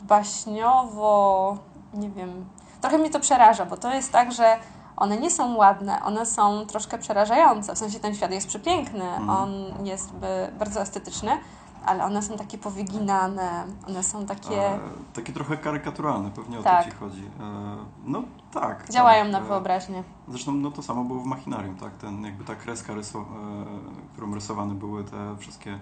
baśniowo, 0.03 1.57
nie 1.95 2.11
wiem, 2.11 2.45
trochę 2.89 2.99
mnie 2.99 3.11
to 3.11 3.21
przeraża, 3.21 3.67
bo 3.67 3.77
to 3.77 3.95
jest 3.95 4.13
tak, 4.13 4.33
że 4.33 4.57
one 4.97 5.17
nie 5.17 5.31
są 5.31 5.57
ładne, 5.57 6.03
one 6.05 6.27
są 6.27 6.67
troszkę 6.67 6.99
przerażające. 6.99 7.75
W 7.75 7.79
sensie 7.79 8.01
ten 8.01 8.15
świat 8.15 8.31
jest 8.31 8.47
przepiękny, 8.49 9.05
Mhm. 9.05 9.31
on 9.31 9.51
jest 9.87 10.13
by, 10.13 10.27
bardzo 10.59 10.81
estetyczny, 10.81 11.31
ale 11.87 12.05
one 12.05 12.23
są 12.23 12.37
takie 12.37 12.59
powyginane, 12.59 13.65
one 13.89 14.03
są 14.03 14.27
takie... 14.27 14.67
E, 14.75 14.79
takie 15.15 15.33
trochę 15.33 15.57
karykaturalne, 15.57 16.31
pewnie 16.31 16.59
o 16.59 16.63
Tak. 16.63 16.85
to 16.85 16.91
Ci 16.91 16.97
chodzi. 16.97 17.23
E, 17.41 17.77
no 18.05 18.23
tak. 18.53 18.91
działają 18.91 19.23
tak. 19.23 19.33
na 19.33 19.39
E, 19.39 19.43
wyobraźnię. 19.43 20.03
Zresztą 20.29 20.53
no 20.53 20.71
to 20.71 20.83
samo 20.83 21.05
było 21.05 21.21
w 21.21 21.25
Machinarium, 21.27 21.77
tak? 21.77 21.93
Ten, 21.97 22.25
jakby 22.25 22.45
ta 22.45 22.55
kreska, 22.55 22.95
ryso, 22.95 23.19
e, 23.19 23.25
którą 24.13 24.35
rysowane 24.35 24.75
były 24.75 25.05
te 25.05 25.37
wszystkie 25.39 25.79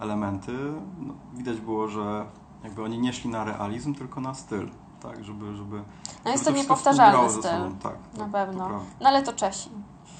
elementy, 0.00 0.52
no, 0.98 1.14
widać 1.34 1.60
było, 1.60 1.88
że 1.88 2.24
jakby 2.64 2.82
oni 2.84 2.98
nie 2.98 3.12
szli 3.12 3.30
na 3.30 3.44
realizm, 3.44 3.94
tylko 3.94 4.20
na 4.20 4.34
styl, 4.34 4.68
tak? 5.02 5.24
Żeby, 5.24 5.56
żeby, 5.56 5.82
No 6.24 6.30
jest 6.30 6.44
to 6.44 6.50
niepowtarzalny 6.50 7.30
styl. 7.30 7.72
Tak, 7.82 7.94
na 8.18 8.24
to- 8.24 8.30
pewno. 8.32 8.68
No 9.00 9.08
ale 9.08 9.22
to 9.22 9.32
Czesi. 9.32 9.70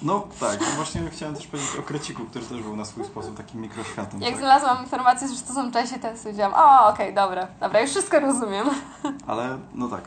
no 0.02 0.26
tak, 0.40 0.61
no 0.61 0.66
właśnie 0.76 1.11
chciałem 1.11 1.35
też 1.35 1.47
powiedzieć 1.47 1.76
o 1.78 1.82
Kreciku, 1.82 2.25
który 2.25 2.44
też 2.47 2.62
był 2.62 2.76
na 2.76 2.85
swój 2.85 3.04
sposób 3.04 3.37
takim 3.37 3.61
mikroświatem. 3.61 4.20
Jak 4.20 4.30
tak? 4.30 4.38
znalazłam 4.38 4.82
informację, 4.82 5.28
że 5.28 5.40
to 5.40 5.52
są 5.54 5.73
Czesi, 5.73 6.00
to 6.00 6.08
stwierdziłam, 6.16 6.52
o 6.54 6.88
okej, 6.88 7.14
dobra, 7.14 7.47
dobra, 7.61 7.80
już 7.80 7.90
wszystko 7.90 8.20
rozumiem. 8.20 8.66
Ale 9.26 9.58
no 9.75 9.88
tak, 9.88 10.02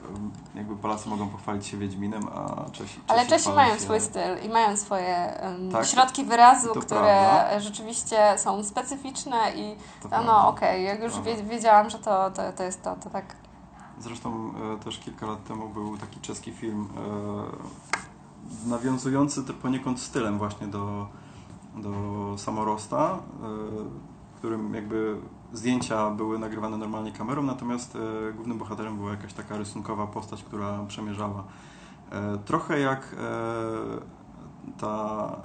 jakby 0.55 0.75
Polacy 0.75 1.09
mogą 1.09 1.29
pochwalić 1.29 1.67
się 1.67 1.77
Wiedźminem, 1.77 2.23
a 2.35 2.69
Czesi 2.69 2.99
Ale 3.07 3.25
Czesi 3.25 3.49
mają 3.49 3.73
się... 3.73 3.79
swój 3.81 4.01
styl 4.01 4.37
i 4.43 4.49
mają 4.49 4.77
swoje 4.77 5.39
um, 5.43 5.71
Tak, 5.71 5.85
środki 5.85 6.23
wyrazu, 6.25 6.69
które 6.69 7.01
prawda. 7.01 7.59
rzeczywiście 7.59 8.17
są 8.37 8.63
specyficzne 8.63 9.37
i 9.55 9.75
To 10.01 10.09
no, 10.09 10.23
no 10.23 10.47
okej, 10.47 10.83
jak 10.83 11.03
już 11.03 11.13
wiedziałam, 11.43 11.89
że 11.89 11.99
to, 11.99 12.31
to, 12.31 12.41
to 12.57 12.63
jest 12.63 12.83
to, 12.83 12.95
to 12.95 13.09
tak. 13.09 13.40
Zresztą 14.01 14.53
e, 14.73 14.77
też 14.83 14.99
kilka 14.99 15.25
lat 15.25 15.43
temu 15.43 15.69
był 15.69 15.97
taki 15.97 16.19
czeski 16.19 16.51
film 16.51 16.87
e, 18.65 18.69
nawiązujący 18.69 19.43
poniekąd 19.43 19.99
stylem 19.99 20.37
właśnie 20.37 20.67
do, 20.67 21.07
do 21.75 21.93
Samorosta, 22.37 23.13
e, 23.13 23.19
w 24.33 24.37
którym 24.37 24.73
jakby 24.73 25.17
zdjęcia 25.53 26.09
były 26.09 26.39
nagrywane 26.39 26.77
normalnie 26.77 27.11
kamerą, 27.11 27.43
natomiast 27.43 27.97
głównym 28.35 28.57
bohaterem 28.57 28.97
była 28.97 29.11
jakaś 29.11 29.33
taka 29.33 29.57
rysunkowa 29.57 30.07
postać, 30.07 30.43
która 30.43 30.85
przemierzała. 30.87 31.43
Trochę 32.45 32.79
jak 32.79 33.15
ta 34.77 35.35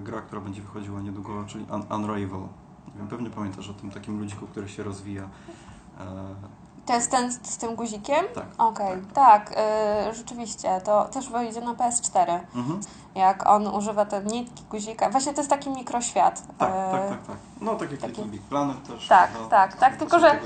gra, 0.00 0.20
która 0.20 0.40
będzie 0.40 0.62
wychodziła 0.62 1.00
niedługo, 1.00 1.44
czyli 1.46 1.66
Un 1.70 1.82
Unravel. 1.96 2.48
Pewnie 3.10 3.30
pamiętasz 3.30 3.68
o 3.68 3.74
tym 3.74 3.90
takim 3.90 4.18
ludziku, 4.20 4.46
który 4.46 4.68
się 4.68 4.82
rozwija. 4.82 5.28
To 6.86 6.92
jest 6.94 7.10
ten 7.10 7.32
z, 7.32 7.46
z 7.50 7.56
tym 7.56 7.74
guzikiem? 7.74 8.24
tak. 8.34 8.44
Okej, 8.58 8.96
tak, 9.14 9.50
y, 10.10 10.14
rzeczywiście, 10.14 10.80
to 10.84 11.04
też 11.04 11.28
wyjdzie 11.28 11.60
na 11.60 11.74
PS4. 11.74 12.38
Mhm. 12.54 12.80
Jak 13.14 13.50
on 13.50 13.66
używa 13.66 14.04
te 14.04 14.22
nitki, 14.24 14.62
guzika. 14.70 15.10
Właśnie 15.10 15.32
to 15.32 15.40
jest 15.40 15.50
taki 15.50 15.70
mikroświat. 15.70 16.42
Tak, 16.58 16.70
E, 16.70 16.90
tak, 16.92 17.08
tak, 17.08 17.26
tak. 17.26 17.36
No 17.60 17.74
tak 17.74 17.90
jak 17.90 18.00
taki- 18.00 18.12
Little 18.12 18.26
Big 18.32 18.42
Planet 18.42 18.86
też. 18.86 19.08
Tak, 19.08 19.30
no, 19.40 19.46
tak, 19.48 19.76
tak, 19.76 19.96
tylko 19.96 20.18
że-. 20.20 20.38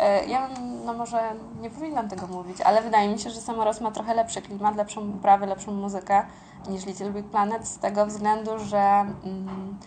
E, 0.00 0.24
Ja 0.26 0.48
no 0.84 0.94
może 0.94 1.22
nie 1.60 1.70
powinnam 1.70 2.08
tego 2.08 2.26
mówić, 2.26 2.60
ale 2.60 2.82
wydaje 2.82 3.08
mi 3.08 3.18
się, 3.18 3.30
że 3.30 3.40
Samoros 3.40 3.80
ma 3.80 3.90
trochę 3.90 4.14
lepszy 4.14 4.42
klimat, 4.42 4.76
lepszą 4.76 5.00
uprawę, 5.10 5.46
lepszą 5.46 5.72
muzykę 5.72 6.22
niż 6.68 6.86
Little 6.86 7.10
Big 7.10 7.26
Planet 7.26 7.68
z 7.68 7.78
tego 7.78 8.06
względu, 8.06 8.58
że 8.58 8.78
mm, 9.24 9.78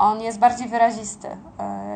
on 0.00 0.20
jest 0.20 0.38
bardziej 0.38 0.68
wyrazisty 0.68 1.28
e, 1.28 1.36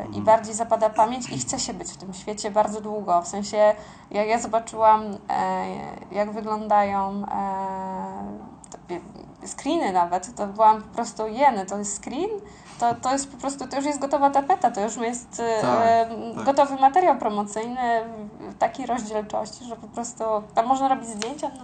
i 0.03 0.07
Mhm. 0.07 0.23
bardziej 0.23 0.53
zapada 0.53 0.89
pamięć 0.89 1.29
i 1.29 1.37
chce 1.39 1.59
się 1.59 1.73
być 1.73 1.91
w 1.91 1.97
tym 1.97 2.13
świecie 2.13 2.51
bardzo 2.51 2.81
długo. 2.81 3.21
W 3.21 3.27
sensie, 3.27 3.75
jak 4.11 4.27
ja 4.27 4.39
zobaczyłam, 4.39 5.03
e, 5.29 5.65
jak 6.11 6.31
wyglądają 6.31 7.25
e, 8.91 9.47
screeny 9.47 9.91
nawet, 9.93 10.35
to 10.35 10.47
byłam 10.47 10.81
po 10.81 10.95
prostu 10.95 11.27
jeny, 11.27 11.65
to 11.65 11.77
jest 11.77 12.03
screen? 12.03 12.29
To, 12.79 12.95
to 12.95 13.11
jest 13.11 13.31
po 13.31 13.37
prostu, 13.37 13.67
to 13.67 13.75
już 13.75 13.85
jest 13.85 13.99
gotowa 13.99 14.29
tapeta, 14.29 14.71
to 14.71 14.81
już 14.81 14.97
jest 14.97 15.41
Tak, 15.61 15.79
e, 15.83 16.07
tak. 16.35 16.45
gotowy 16.45 16.75
materiał 16.75 17.17
promocyjny 17.17 18.03
w 18.39 18.57
takiej 18.57 18.85
rozdzielczości, 18.85 19.65
że 19.65 19.75
po 19.75 19.87
prostu 19.87 20.23
tam 20.55 20.65
można 20.67 20.87
robić 20.87 21.09
zdjęcia. 21.09 21.51
No, 21.57 21.63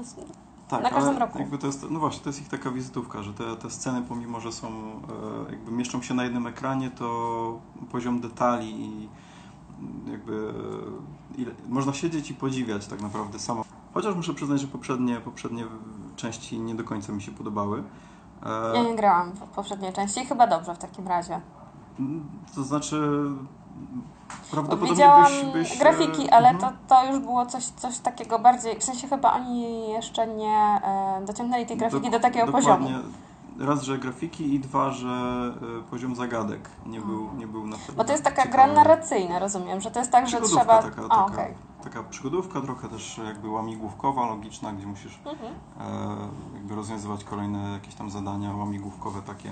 Tak, 0.72 0.84
na 0.84 0.90
każdym 0.90 1.18
roku. 1.18 1.40
Jakby 1.40 1.58
to 1.58 1.68
jest, 1.68 1.86
no 1.90 2.00
właśnie, 2.00 2.24
to 2.24 2.30
jest 2.30 2.42
ich 2.42 2.50
taka 2.50 2.72
wizytówka, 2.72 3.24
że 3.24 3.34
te, 3.34 3.56
te 3.56 3.70
sceny, 3.70 4.02
pomimo 4.10 4.40
że 4.40 4.52
są, 4.52 4.68
e, 4.68 5.52
jakby 5.52 5.72
mieszczą 5.72 6.02
się 6.02 6.14
na 6.14 6.24
jednym 6.24 6.48
ekranie, 6.48 6.92
to 6.92 7.60
poziom 7.92 8.22
detali 8.22 8.86
i 8.86 9.10
jakby 10.12 10.54
e, 11.38 11.42
ile, 11.42 11.52
można 11.70 11.94
siedzieć 11.94 12.32
i 12.32 12.34
podziwiać 12.34 12.88
tak 12.88 13.02
naprawdę 13.02 13.40
samo. 13.40 13.66
Chociaż 13.94 14.16
muszę 14.16 14.34
przyznać, 14.34 14.62
że 14.62 14.68
poprzednie, 14.68 15.20
poprzednie 15.20 15.66
części 16.16 16.60
nie 16.60 16.76
do 16.76 16.84
końca 16.84 17.14
mi 17.14 17.22
się 17.22 17.32
podobały. 17.32 17.84
E, 18.46 18.78
ja 18.78 18.84
nie 18.84 18.96
grałam 18.96 19.32
w 19.32 19.40
poprzedniej 19.40 19.94
części, 19.94 20.26
chyba 20.26 20.48
dobrze 20.48 20.76
w 20.76 20.78
takim 20.78 21.08
razie. 21.08 21.42
To 22.56 22.64
znaczy, 22.64 23.22
prawdopodobnie 24.52 24.92
Widziałam 24.92 25.26
byś, 25.26 25.44
byś... 25.54 25.76
e, 25.76 25.80
grafiki, 25.80 26.30
ale 26.30 26.50
mhm. 26.50 26.74
to, 26.88 26.96
to 26.96 27.06
już 27.12 27.20
było 27.20 27.46
coś, 27.46 27.64
coś 27.66 27.98
takiego 27.98 28.40
bardziej, 28.40 28.80
w 28.80 28.84
sensie 28.84 29.08
chyba 29.08 29.34
oni 29.34 29.90
jeszcze 29.90 30.28
nie 30.28 30.82
e, 30.84 31.22
dociągnęli 31.26 31.66
tej 31.66 31.78
grafiki 31.78 32.08
Dok- 32.08 32.12
do 32.12 32.20
takiego 32.20 32.46
dokładnie. 32.46 32.70
poziomu. 32.88 33.04
Raz, 33.60 33.84
że 33.84 33.98
grafiki 33.98 34.54
i 34.54 34.60
dwa, 34.60 34.92
że 34.92 35.08
y, 35.80 35.90
poziom 35.90 36.16
zagadek 36.16 36.70
nie 36.86 37.02
był, 37.02 37.30
nie 37.38 37.48
był 37.48 37.68
na 37.68 37.78
tyle 37.78 37.98
Bo 37.98 38.04
to 38.04 38.12
jest 38.12 38.24
taka 38.24 38.44
ciekawy. 38.44 38.52
gra 38.52 38.68
narracyjna, 38.68 39.40
rozumiem, 39.40 39.82
że 39.82 39.92
to 39.92 40.00
jest 40.00 40.12
tak, 40.12 40.28
że 40.30 40.42
trzeba... 40.42 40.82
taka, 40.82 41.02
A, 41.06 41.08
taka, 41.10 41.26
okej. 41.26 41.54
taka 41.84 42.04
przygodówka, 42.04 42.62
trochę 42.62 42.88
też 42.90 43.18
jakby 43.26 43.50
łamigłówkowa, 43.50 44.26
logiczna, 44.26 44.74
gdzie 44.74 44.88
musisz 44.88 45.20
Mhm. 45.26 45.54
e, 45.80 46.56
jakby 46.56 46.76
rozwiązywać 46.76 47.24
kolejne 47.24 47.72
jakieś 47.72 47.96
tam 47.96 48.10
zadania 48.10 48.54
łamigłówkowe 48.56 49.22
takie. 49.22 49.52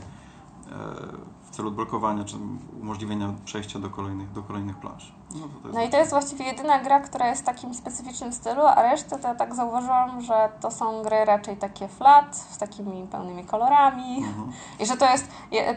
W 1.51 1.55
celu 1.55 1.67
odblokowania 1.67 2.23
czy 2.23 2.35
umożliwienia 2.81 3.33
przejścia 3.45 3.79
do 3.79 3.89
kolejnych, 3.89 4.31
do 4.31 4.43
kolejnych 4.43 4.77
plansz. 4.77 5.13
No, 5.35 5.39
to 5.39 5.67
jest 5.67 5.77
no 5.77 5.83
i 5.83 5.89
to 5.89 5.97
jest 5.97 6.11
właściwie 6.11 6.45
jedyna 6.45 6.79
gra, 6.79 6.99
która 6.99 7.27
jest 7.27 7.41
w 7.41 7.45
takim 7.45 7.73
specyficznym 7.73 8.33
stylu, 8.33 8.61
a 8.65 8.81
resztę 8.81 9.19
to 9.19 9.35
tak 9.35 9.55
zauważyłam, 9.55 10.21
że 10.21 10.49
to 10.61 10.71
są 10.71 11.03
gry 11.03 11.25
raczej 11.25 11.57
takie 11.57 11.87
flat, 11.87 12.35
z 12.35 12.57
takimi 12.57 13.07
pełnymi 13.07 13.45
kolorami 13.45 14.17
mhm. 14.17 14.51
i 14.79 14.85
że 14.85 14.97
to 14.97 15.11
jest 15.11 15.27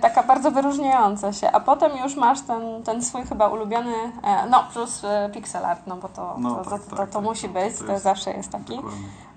taka 0.01 0.23
bardzo 0.23 0.51
wyróżniająca 0.51 1.33
się, 1.33 1.51
a 1.53 1.61
potem 1.61 1.97
już 1.97 2.17
masz 2.17 2.41
ten, 2.41 2.83
ten 2.83 3.03
swój 3.03 3.23
chyba 3.23 3.49
ulubiony, 3.49 3.95
e, 4.23 4.47
no 4.49 4.65
plus 4.73 5.05
e, 5.05 5.31
pixel 5.35 5.67
art, 5.67 5.87
no 5.87 5.97
bo 5.97 6.09
to, 6.09 6.37
no, 6.39 6.55
to, 6.55 6.71
tak, 6.71 6.83
to, 6.83 6.91
to, 6.91 6.97
tak, 6.97 7.09
to 7.09 7.15
tak, 7.15 7.23
musi 7.23 7.49
być, 7.49 7.79
to, 7.87 7.99
zawsze 7.99 8.31
jest 8.31 8.51
taki. 8.51 8.81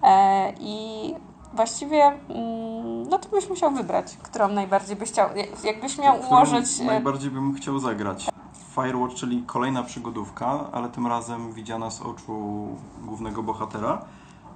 E, 0.04 0.54
I 0.60 1.16
właściwie 1.56 2.04
mm, 2.04 3.10
no 3.10 3.18
to 3.20 3.30
byś 3.30 3.50
musiał 3.50 3.72
wybrać, 3.72 4.18
którą 4.24 4.48
najbardziej 4.48 4.96
byś 4.96 5.10
chciał, 5.10 5.30
jakbyś 5.64 5.98
miał 5.98 6.16
ułożyć... 6.30 6.80
Najbardziej 6.80 7.32
bym 7.32 7.54
chciał 7.54 7.80
zagrać. 7.80 8.30
Firewatch, 8.76 9.16
czyli 9.16 9.44
kolejna 9.44 9.84
przygodówka, 9.84 10.70
ale 10.72 10.90
tym 10.90 11.08
razem 11.08 11.54
widziana 11.54 11.92
z 11.92 12.02
oczu 12.02 12.68
głównego 13.02 13.44
bohatera, 13.44 14.06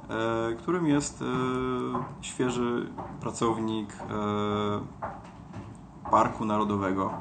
e, 0.09 0.55
którym 0.55 0.87
jest 0.87 1.21
e, 1.21 1.25
świeży 2.21 2.89
pracownik 3.21 3.93
e, 3.93 4.05
Parku 6.11 6.45
Narodowego, 6.45 7.13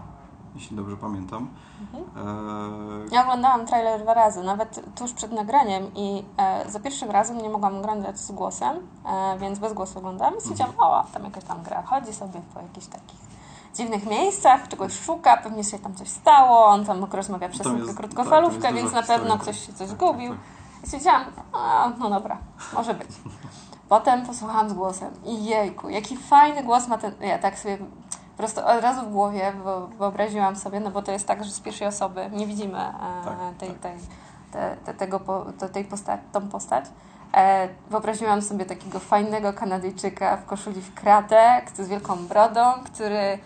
jeśli 0.59 0.77
dobrze 0.77 0.97
pamiętam. 0.97 1.49
Mhm. 1.81 2.29
E... 2.29 3.15
Ja 3.15 3.23
oglądałam 3.23 3.67
trailer 3.67 4.03
dwa 4.03 4.15
razy, 4.15 4.43
nawet 4.43 4.81
tuż 4.95 5.13
przed 5.13 5.33
nagraniem 5.33 5.95
i 5.95 6.25
e, 6.37 6.71
za 6.71 6.81
pierwszym 6.81 7.11
razem 7.11 7.39
nie 7.39 7.49
mogłam 7.49 7.79
oglądać 7.79 8.19
z 8.19 8.33
głosem, 8.33 8.77
e, 9.07 9.39
więc 9.39 9.59
bez 9.59 9.73
głosu 9.73 9.99
oglądam 9.99 10.37
i 10.39 10.41
stwierdziłam, 10.41 10.71
mhm. 10.71 10.91
o, 10.91 11.05
tam 11.13 11.25
jakaś 11.25 11.45
tam 11.45 11.63
gra, 11.63 11.83
chodzi 11.83 12.15
sobie 12.15 12.41
po 12.55 12.61
jakichś 12.61 12.87
takich 12.87 13.29
dziwnych 13.75 14.07
miejscach, 14.07 14.69
czegoś 14.69 15.01
szuka, 15.01 15.37
pewnie 15.37 15.65
się 15.65 15.79
tam 15.79 15.95
coś 15.95 16.09
stało, 16.09 16.67
on 16.67 16.85
tam 16.85 17.05
rozmawia 17.05 17.49
przez 17.49 17.67
jest, 17.67 17.97
krótkofalówkę, 17.97 18.63
tak, 18.63 18.75
więc 18.75 18.93
na 18.93 19.03
pewno 19.03 19.39
ktoś 19.39 19.67
się 19.67 19.73
coś 19.73 19.89
tak, 19.89 19.89
zgubił. 19.89 20.31
Tak, 20.31 20.41
tak. 20.41 20.85
I 20.85 20.87
stwierdziłam, 20.87 21.25
a, 21.53 21.91
no 21.99 22.11
dobra, 22.11 22.39
może 22.75 22.95
być. 22.95 23.09
Potem 23.89 24.27
posłuchałam 24.27 24.71
z 24.71 24.73
głosem 24.73 25.11
i 25.25 25.45
jejku, 25.45 25.89
jaki 25.89 26.17
fajny 26.17 26.63
głos 26.63 26.89
ma 26.89 26.99
ten, 26.99 27.13
ja 27.21 27.39
tak 27.39 27.59
sobie 27.59 27.79
po 28.39 28.43
prostu 28.43 28.61
od 28.61 28.83
razu 28.83 29.07
w 29.07 29.13
głowie 29.13 29.53
wyobraziłam 29.99 30.57
sobie, 30.57 30.81
no 30.81 30.91
bo 30.91 31.03
to 31.03 31.13
jest 31.13 31.27
tak, 31.27 31.45
że 31.45 31.51
z 31.51 31.61
pierwszej 31.61 31.89
osoby 31.89 32.31
nie 32.33 32.47
widzimy 32.47 32.79
e, 32.79 32.93
tak, 33.25 33.35
tej, 33.59 33.69
tak. 33.69 33.79
tej, 33.79 33.93
te, 34.53 34.77
te, 34.85 34.95
tego, 34.95 35.21
tej 35.73 35.85
posta 35.85 36.19
tą 36.33 36.49
postać. 36.49 36.85
E, 37.35 37.69
wyobraziłam 37.91 38.43
sobie 38.43 38.65
takiego 38.65 38.99
fajnego 38.99 39.53
Kanadyjczyka 39.53 40.37
w 40.37 40.47
koszuli 40.47 40.81
w 40.81 40.95
kratę, 40.95 41.63
z 41.77 41.89
wielką 41.89 42.17
brodą, 42.17 42.61
który 42.85 43.39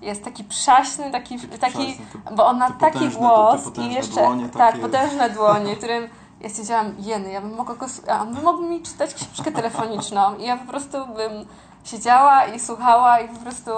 jest 0.00 0.24
taki 0.24 0.44
przaśny, 0.44 1.10
taki, 1.10 1.38
taki 1.40 1.98
bo 2.36 2.46
on 2.46 2.58
ma 2.58 2.70
taki 2.70 3.08
głos 3.08 3.60
i 3.78 3.92
jeszcze 3.92 4.20
dłonie, 4.20 4.48
tak, 4.48 4.80
potężne 4.80 5.30
dłonie, 5.30 5.76
którym 5.76 6.08
ja 6.40 6.48
stwierdziłam, 6.48 6.94
jeny, 6.98 7.30
ja 7.30 7.40
bym 7.40 7.54
mogła 7.54 7.74
go, 7.74 7.86
a 8.08 8.20
on 8.20 8.34
by 8.34 8.42
mógł 8.42 8.62
mi 8.62 8.82
czytać 8.82 9.14
książkę 9.14 9.52
telefoniczną 9.52 10.36
i 10.36 10.44
ja 10.44 10.56
po 10.56 10.66
prostu 10.66 11.06
bym 11.06 11.46
siedziała 11.84 12.44
i 12.44 12.60
słuchała 12.60 13.20
i 13.20 13.28
po 13.28 13.40
prostu 13.40 13.70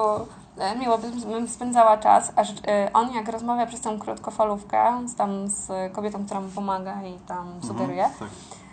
miło 0.81 0.99
bym, 0.99 1.21
bym 1.21 1.49
spędzała 1.49 1.97
czas, 1.99 2.33
aż 2.37 2.51
e, 2.51 2.91
on 2.93 3.15
jak 3.15 3.29
rozmawia 3.29 3.67
przez 3.67 3.81
tą 3.81 3.99
krótkofalówkę 3.99 5.09
z, 5.09 5.15
tam 5.15 5.49
z 5.49 5.93
kobietą, 5.93 6.27
która 6.27 6.41
mu 6.41 6.49
pomaga 6.49 7.03
i 7.03 7.19
tam 7.19 7.47
mhm, 7.47 7.63
sugeruje, 7.63 8.05
mhm, 8.05 8.31
tak 8.31 8.64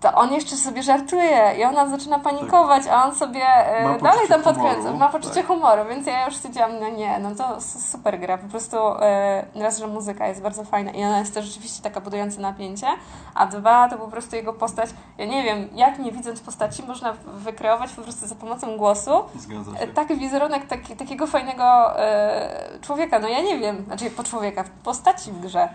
to 0.00 0.14
on 0.14 0.32
jeszcze 0.32 0.56
sobie 0.56 0.82
żartuje 0.82 1.54
i 1.58 1.64
ona 1.64 1.88
zaczyna 1.88 2.18
panikować, 2.18 2.84
tak. 2.84 2.92
a 2.92 3.04
on 3.04 3.14
sobie 3.14 3.42
e, 3.46 3.98
dalej 3.98 4.28
tam 4.28 4.42
podkręca, 4.42 4.92
ma 4.92 5.08
poczucie 5.08 5.34
tak. 5.34 5.46
humoru, 5.46 5.82
więc 5.88 6.06
ja 6.06 6.26
już 6.26 6.36
stwierdziłam, 6.36 6.70
no 6.80 6.88
nie, 6.88 7.18
no 7.18 7.34
to 7.34 7.60
super 7.60 8.20
gra, 8.20 8.38
po 8.38 8.48
prostu 8.48 8.76
e, 8.76 9.44
raz, 9.54 9.78
że 9.78 9.86
muzyka 9.86 10.28
jest 10.28 10.42
bardzo 10.42 10.64
fajna 10.64 10.90
i 10.90 11.04
ona 11.04 11.18
jest 11.18 11.34
też 11.34 11.44
rzeczywiście 11.44 11.82
taka 11.82 12.00
budująca 12.00 12.40
napięcie, 12.40 12.86
a 13.34 13.46
dwa, 13.46 13.88
to 13.88 13.98
po 13.98 14.08
prostu 14.08 14.36
jego 14.36 14.52
postać, 14.52 14.90
ja 15.18 15.26
nie 15.26 15.42
wiem, 15.42 15.68
jak 15.74 15.98
nie 15.98 16.12
widząc 16.12 16.40
postaci 16.40 16.82
można 16.82 17.12
wykreować 17.26 17.92
po 17.92 18.02
prostu 18.02 18.26
za 18.26 18.34
pomocą 18.34 18.76
głosu 18.76 19.10
e, 19.78 19.86
taki 19.86 20.16
wizerunek 20.16 20.66
taki, 20.66 20.96
takiego 20.96 21.26
fajnego 21.26 21.90
człowieka, 22.80 23.18
no 23.18 23.28
ja 23.28 23.40
nie 23.40 23.58
wiem, 23.58 23.84
znaczy 23.84 24.10
po 24.10 24.24
człowieka, 24.24 24.64
postaci 24.84 25.32
w 25.32 25.40
grze. 25.40 25.68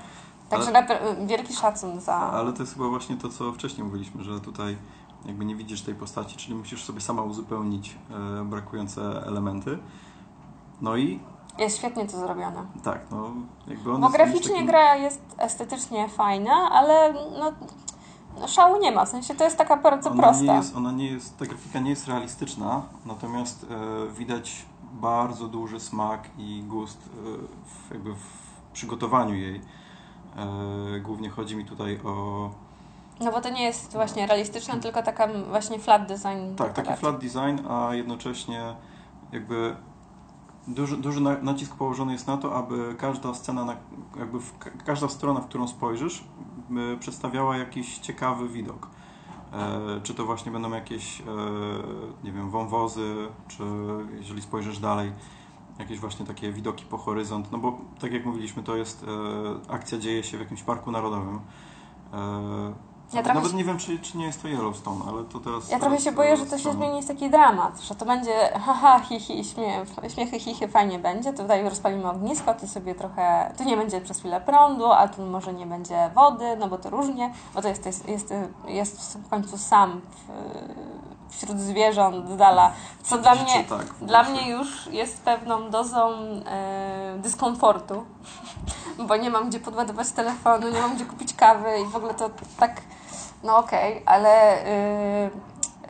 Także 0.50 0.68
ale, 0.78 1.26
wielki 1.26 1.54
szacun 1.54 2.02
za... 2.02 2.16
Ale 2.16 2.54
to 2.54 2.64
jest 2.64 2.74
chyba 2.74 2.90
właśnie 2.90 3.18
to, 3.18 3.30
co 3.30 3.54
wcześniej 3.54 3.84
mówiliśmy, 3.84 4.24
że 4.24 4.40
tutaj 4.40 4.78
jakby 5.26 5.46
nie 5.46 5.56
widzisz 5.56 5.82
tej 5.82 5.96
postaci, 5.96 6.38
czyli 6.38 6.56
musisz 6.56 6.84
sobie 6.84 7.02
sama 7.02 7.22
uzupełnić 7.22 7.96
e, 8.42 8.46
brakujące 8.46 9.02
elementy. 9.28 9.78
No 10.82 10.98
i... 10.98 11.20
Jest 11.58 11.78
świetnie 11.78 12.08
to 12.08 12.18
zrobione. 12.20 12.66
Tak, 12.84 13.00
no 13.12 13.32
jakby 13.68 13.92
on 13.92 14.02
Bo 14.02 14.08
jest, 14.08 14.18
graficznie 14.18 14.56
taki... 14.56 14.66
gra 14.66 14.96
jest 14.96 15.22
estetycznie 15.38 16.10
fajna, 16.10 16.54
ale 16.72 17.14
no, 17.14 17.52
no, 18.40 18.48
szału 18.48 18.80
nie 18.80 18.92
ma, 18.92 19.06
w 19.06 19.10
sensie 19.10 19.36
to 19.36 19.44
jest 19.44 19.58
taka 19.58 19.78
bardzo 19.78 20.10
ona 20.10 20.24
prosta. 20.24 20.44
Nie 20.44 20.54
jest, 20.54 20.76
ona 20.76 20.92
nie 20.92 21.08
jest, 21.08 21.38
ta 21.38 21.46
grafika 21.46 21.80
nie 21.80 21.90
jest 21.90 22.08
realistyczna, 22.08 22.82
natomiast 23.06 23.66
e, 23.70 24.14
widać 24.14 24.66
bardzo 24.94 25.48
duży 25.48 25.80
smak 25.80 26.30
i 26.38 26.64
gust 26.68 26.98
e, 26.98 27.10
w, 27.66 27.92
jakby 27.92 28.14
w 28.14 28.46
przygotowaniu 28.74 29.36
jej 29.36 29.62
głównie 31.02 31.30
chodzi 31.30 31.56
mi 31.56 31.66
tutaj 31.66 32.00
o. 32.04 32.50
No 33.20 33.32
bo 33.32 33.42
to 33.42 33.50
nie 33.50 33.64
jest 33.64 33.94
właśnie 33.94 34.28
realistyczna, 34.28 34.76
tylko 34.76 35.04
taka 35.04 35.28
właśnie 35.28 35.80
flat 35.80 36.08
design. 36.08 36.56
Tak, 36.56 36.74
taki 36.74 36.94
flat 36.94 37.18
design, 37.18 37.68
a 37.70 37.96
jednocześnie 37.96 38.76
jakby 39.32 39.76
duży, 40.68 40.98
duży 40.98 41.22
nacisk 41.22 41.76
położony 41.76 42.14
jest 42.14 42.28
na 42.28 42.38
to, 42.38 42.56
aby 42.56 42.96
każda 42.98 43.34
scena, 43.34 43.66
na, 43.66 43.76
jakby 44.20 44.40
w, 44.40 44.54
każda 44.86 45.08
strona, 45.10 45.42
w 45.42 45.46
którą 45.46 45.68
spojrzysz, 45.68 46.24
przedstawiała 47.00 47.58
jakiś 47.58 47.98
ciekawy 47.98 48.50
widok. 48.50 48.90
E, 49.54 50.02
czy 50.04 50.14
to 50.14 50.26
właśnie 50.26 50.52
będą 50.52 50.72
jakieś, 50.72 51.22
e, 51.22 51.26
nie 52.24 52.32
wiem, 52.32 52.50
wąwozy, 52.50 53.28
czy 53.48 53.64
jeżeli 54.18 54.42
spojrzysz 54.42 54.80
dalej, 54.80 55.12
jakieś 55.80 56.00
właśnie 56.00 56.26
takie 56.26 56.52
widoki 56.52 56.86
po 56.86 56.98
horyzont, 56.98 57.52
no 57.52 57.58
bo 57.58 57.78
tak 58.00 58.12
jak 58.12 58.26
mówiliśmy, 58.26 58.64
to 58.64 58.76
jest 58.76 59.06
e, 59.68 59.74
akcja 59.74 59.98
dzieje 59.98 60.24
się 60.24 60.38
w 60.38 60.40
jakimś 60.40 60.64
parku 60.64 60.92
narodowym. 60.92 61.40
E, 62.14 62.96
ja 63.14 63.24
trochę 63.24 63.40
Nawet 63.40 63.54
nie 63.54 63.64
wiem, 63.64 63.78
czy, 63.78 64.00
czy 64.00 64.18
nie 64.18 64.26
jest 64.26 64.42
to 64.42 64.48
Yellowstone, 64.48 65.02
ale 65.08 65.24
to 65.24 65.40
teraz... 65.40 65.72
Ja 65.72 65.80
trochę 65.80 66.00
się 66.00 66.12
boję, 66.12 66.38
że 66.38 66.46
to 66.46 66.58
się 66.58 66.72
zmieni 66.72 67.04
w 67.04 67.08
taki 67.08 67.30
dramat, 67.30 67.82
że 67.82 67.96
to 67.96 68.06
będzie 68.06 68.50
haha, 68.66 69.00
hi, 69.00 69.20
hi, 69.20 69.44
śmiech, 69.44 69.90
śmiechy, 70.14 70.40
hi, 70.40 70.54
hi, 70.54 70.68
fajnie 70.68 71.00
będzie, 71.00 71.34
tutaj 71.34 71.64
rozpalimy 71.64 72.10
ognisko, 72.10 72.54
tu 72.54 72.68
sobie 72.68 72.96
trochę... 72.96 73.54
Tu 73.58 73.64
nie 73.64 73.78
będzie 73.78 74.02
przez 74.02 74.20
chwilę 74.20 74.42
prądu, 74.42 74.86
a 74.86 75.08
tu 75.08 75.26
może 75.26 75.54
nie 75.54 75.66
będzie 75.66 76.10
wody, 76.16 76.58
no 76.60 76.68
bo 76.68 76.78
to 76.78 76.90
różnie, 76.90 77.34
bo 77.56 77.62
to 77.62 77.68
jest, 77.68 77.86
jest, 77.86 78.10
jest, 78.10 78.34
jest 78.68 79.18
w 79.18 79.30
końcu 79.30 79.58
sam 79.58 80.02
w, 80.02 80.32
wśród 81.38 81.60
zwierząt 81.60 82.30
z 82.30 82.38
dala, 82.38 82.72
co 83.04 83.18
dla 83.18 83.36
mnie, 83.36 83.64
tak, 83.70 83.86
dla 84.02 84.24
mnie 84.24 84.50
już 84.50 84.88
jest 84.88 85.22
pewną 85.22 85.70
dozą 85.70 86.12
e, 86.46 87.16
dyskomfortu, 87.18 88.06
bo 89.08 89.16
nie 89.16 89.30
mam 89.30 89.50
gdzie 89.50 89.60
podładować 89.60 90.12
telefonu, 90.12 90.70
nie 90.70 90.82
mam 90.82 90.96
gdzie 90.96 91.06
kupić 91.06 91.34
kawy 91.34 91.70
i 91.88 91.92
w 91.92 91.96
ogóle 91.96 92.14
to 92.14 92.30
tak, 92.60 92.82
no 93.44 93.58
okej, 93.58 93.94
okay, 93.94 94.04
ale 94.06 94.66
e, 94.66 95.30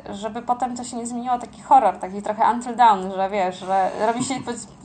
żeby 0.10 0.42
potem 0.42 0.78
to 0.78 0.84
się 0.84 0.98
nie 0.98 1.08
zmieniło 1.08 1.40
taki 1.40 1.62
horror, 1.62 1.98
taki 1.98 2.22
trochę 2.22 2.52
until 2.54 2.76
dawn, 2.76 3.12
że 3.16 3.30
wiesz, 3.30 3.60
że 3.60 3.92
robi 4.08 4.24
się 4.24 4.36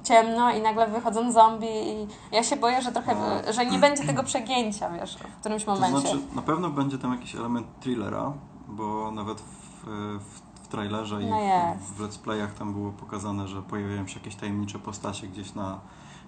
ciemno 0.05 0.51
i 0.51 0.61
nagle 0.61 0.87
wychodzą 0.89 1.33
zombie 1.33 1.67
i 1.67 2.07
ja 2.33 2.43
się 2.43 2.57
boję, 2.57 2.83
że 2.83 2.93
trochę, 2.93 3.15
no. 3.15 3.53
że 3.53 3.67
nie 3.67 3.79
będzie 3.79 4.05
tego 4.05 4.23
przegięcia, 4.23 4.91
wiesz, 4.91 5.17
w 5.17 5.41
którymś 5.41 5.67
momencie. 5.67 5.93
To 5.93 6.01
znaczy, 6.01 6.19
na 6.35 6.43
pewno 6.43 6.71
będzie 6.71 6.99
tam 6.99 7.13
jakiś 7.13 7.35
element 7.35 7.67
thrillera, 7.81 8.33
bo 8.69 9.11
nawet 9.11 9.41
w, 9.41 9.85
w 10.21 10.50
trailerze 10.71 11.19
no 11.19 11.41
i 11.41 11.79
w, 11.79 11.97
w 11.97 12.01
let's 12.01 12.19
playach 12.19 12.55
tam 12.55 12.73
było 12.73 12.93
pokazane, 12.93 13.49
że 13.49 13.63
pojawiają 13.63 14.07
się 14.07 14.19
jakieś 14.19 14.37
tajemnicze 14.37 14.79
postacie 14.79 15.27
gdzieś 15.27 15.55
na 15.55 15.81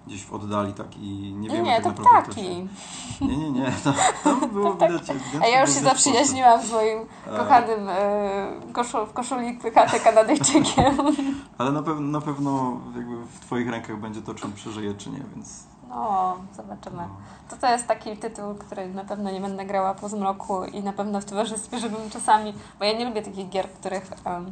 gdzieś 0.07 0.23
w 0.23 0.33
oddali 0.33 0.73
tak 0.73 0.97
i 0.97 1.33
nie 1.33 1.49
wiemy 1.49 1.63
nie, 1.63 1.81
tak 1.81 1.83
to 1.83 1.89
naprawdę 1.89 2.31
ptaki. 2.31 2.41
Się... 2.41 3.25
Nie, 3.25 3.37
nie, 3.37 3.51
nie. 3.51 3.71
To, 3.83 3.93
to 4.23 4.47
było 4.53 4.73
to 4.73 4.87
widać, 4.87 5.03
A 5.41 5.47
ja 5.47 5.61
już 5.61 5.73
się 5.73 5.79
zaprzyjaźniłam 5.79 6.61
z 6.61 6.71
moim 6.71 6.99
e. 7.27 7.37
kochanym 7.37 7.89
e, 7.89 9.05
w 9.07 9.13
koszuli 9.13 9.53
pykatę 9.53 9.99
Kanadyjczykiem. 9.99 10.97
Ale 11.57 11.71
na, 11.71 11.83
pew 11.83 11.99
na 11.99 12.21
pewno 12.21 12.81
jakby 12.95 13.25
w 13.25 13.39
Twoich 13.39 13.69
rękach 13.69 13.99
będzie 13.99 14.21
to, 14.21 14.33
czy 14.33 14.45
on 14.45 14.53
przeżyje, 14.53 14.93
czy 14.93 15.09
nie, 15.09 15.21
więc 15.35 15.72
no, 15.95 16.37
zobaczymy. 16.55 17.03
To 17.49 17.55
to 17.55 17.67
jest 17.67 17.87
taki 17.87 18.17
tytuł, 18.17 18.55
który 18.55 18.87
na 18.87 19.03
pewno 19.03 19.31
nie 19.31 19.41
będę 19.41 19.65
grała 19.65 19.93
po 19.93 20.09
zmroku 20.09 20.65
i 20.65 20.83
na 20.83 20.93
pewno 20.93 21.21
w 21.21 21.25
towarzystwie, 21.25 21.79
żebym 21.79 22.09
czasami, 22.09 22.53
bo 22.79 22.85
ja 22.85 22.97
nie 22.97 23.05
lubię 23.05 23.21
takich 23.21 23.49
gier, 23.49 23.67
w 23.67 23.79
których 23.79 24.11
um, 24.25 24.51